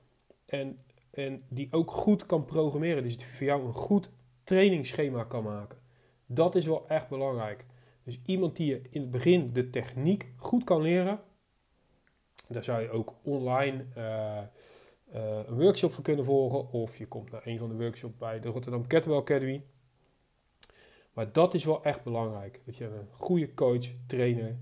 [0.45, 3.03] En, en die ook goed kan programmeren.
[3.03, 4.09] Dus die voor jou een goed
[4.43, 5.77] trainingsschema kan maken.
[6.25, 7.65] Dat is wel echt belangrijk.
[8.03, 11.19] Dus iemand die je in het begin de techniek goed kan leren.
[12.47, 14.37] Daar zou je ook online uh,
[15.15, 16.71] uh, een workshop voor kunnen volgen.
[16.71, 19.63] Of je komt naar een van de workshops bij de Rotterdam Kettlebell Academy.
[21.13, 22.61] Maar dat is wel echt belangrijk.
[22.65, 24.57] Dat je een goede coach, trainer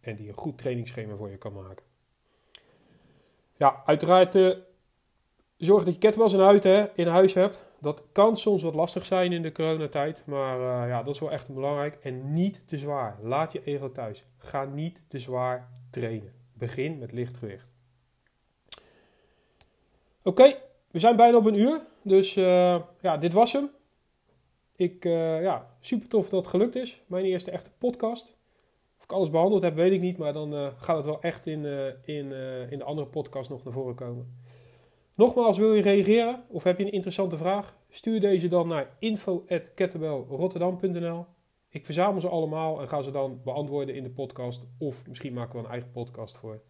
[0.00, 1.84] en die een goed trainingsschema voor je kan maken.
[3.56, 4.56] Ja, uiteraard uh,
[5.56, 7.64] zorg dat je kettlebells in in huis hebt.
[7.80, 11.32] Dat kan soms wat lastig zijn in de coronatijd, maar uh, ja, dat is wel
[11.32, 11.94] echt belangrijk.
[11.94, 13.18] En niet te zwaar.
[13.22, 14.24] Laat je ego thuis.
[14.38, 16.32] Ga niet te zwaar trainen.
[16.52, 17.66] Begin met licht gewicht.
[20.22, 20.56] Oké,
[20.90, 21.80] we zijn bijna op een uur.
[22.02, 23.70] Dus uh, ja, dit was hem.
[24.76, 27.02] Ik, uh, ja, super tof dat het gelukt is.
[27.06, 28.36] Mijn eerste echte podcast.
[28.98, 30.16] Of ik alles behandeld heb, weet ik niet.
[30.16, 31.64] Maar dan uh, gaat het wel echt in,
[32.04, 32.32] in,
[32.70, 34.44] in de andere podcast nog naar voren komen.
[35.16, 37.76] Nogmaals, wil je reageren of heb je een interessante vraag?
[37.88, 41.26] Stuur deze dan naar info.kettlebellrotterdam.nl
[41.68, 44.64] Ik verzamel ze allemaal en ga ze dan beantwoorden in de podcast.
[44.78, 46.62] Of misschien maken we een eigen podcast voor.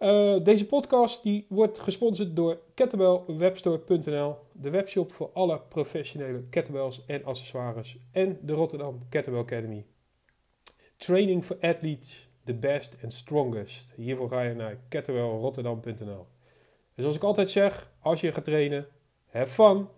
[0.00, 7.24] Uh, deze podcast die wordt gesponsord door kettlebellwebstore.nl, de webshop voor alle professionele kettlebells en
[7.24, 9.86] accessoires en de Rotterdam Kettlebell Academy.
[10.96, 13.92] Training for athletes, the best and strongest.
[13.96, 16.26] Hiervoor ga je naar kettlebellrotterdam.nl.
[16.94, 18.86] Dus zoals ik altijd zeg, als je gaat trainen,
[19.26, 19.88] have fun.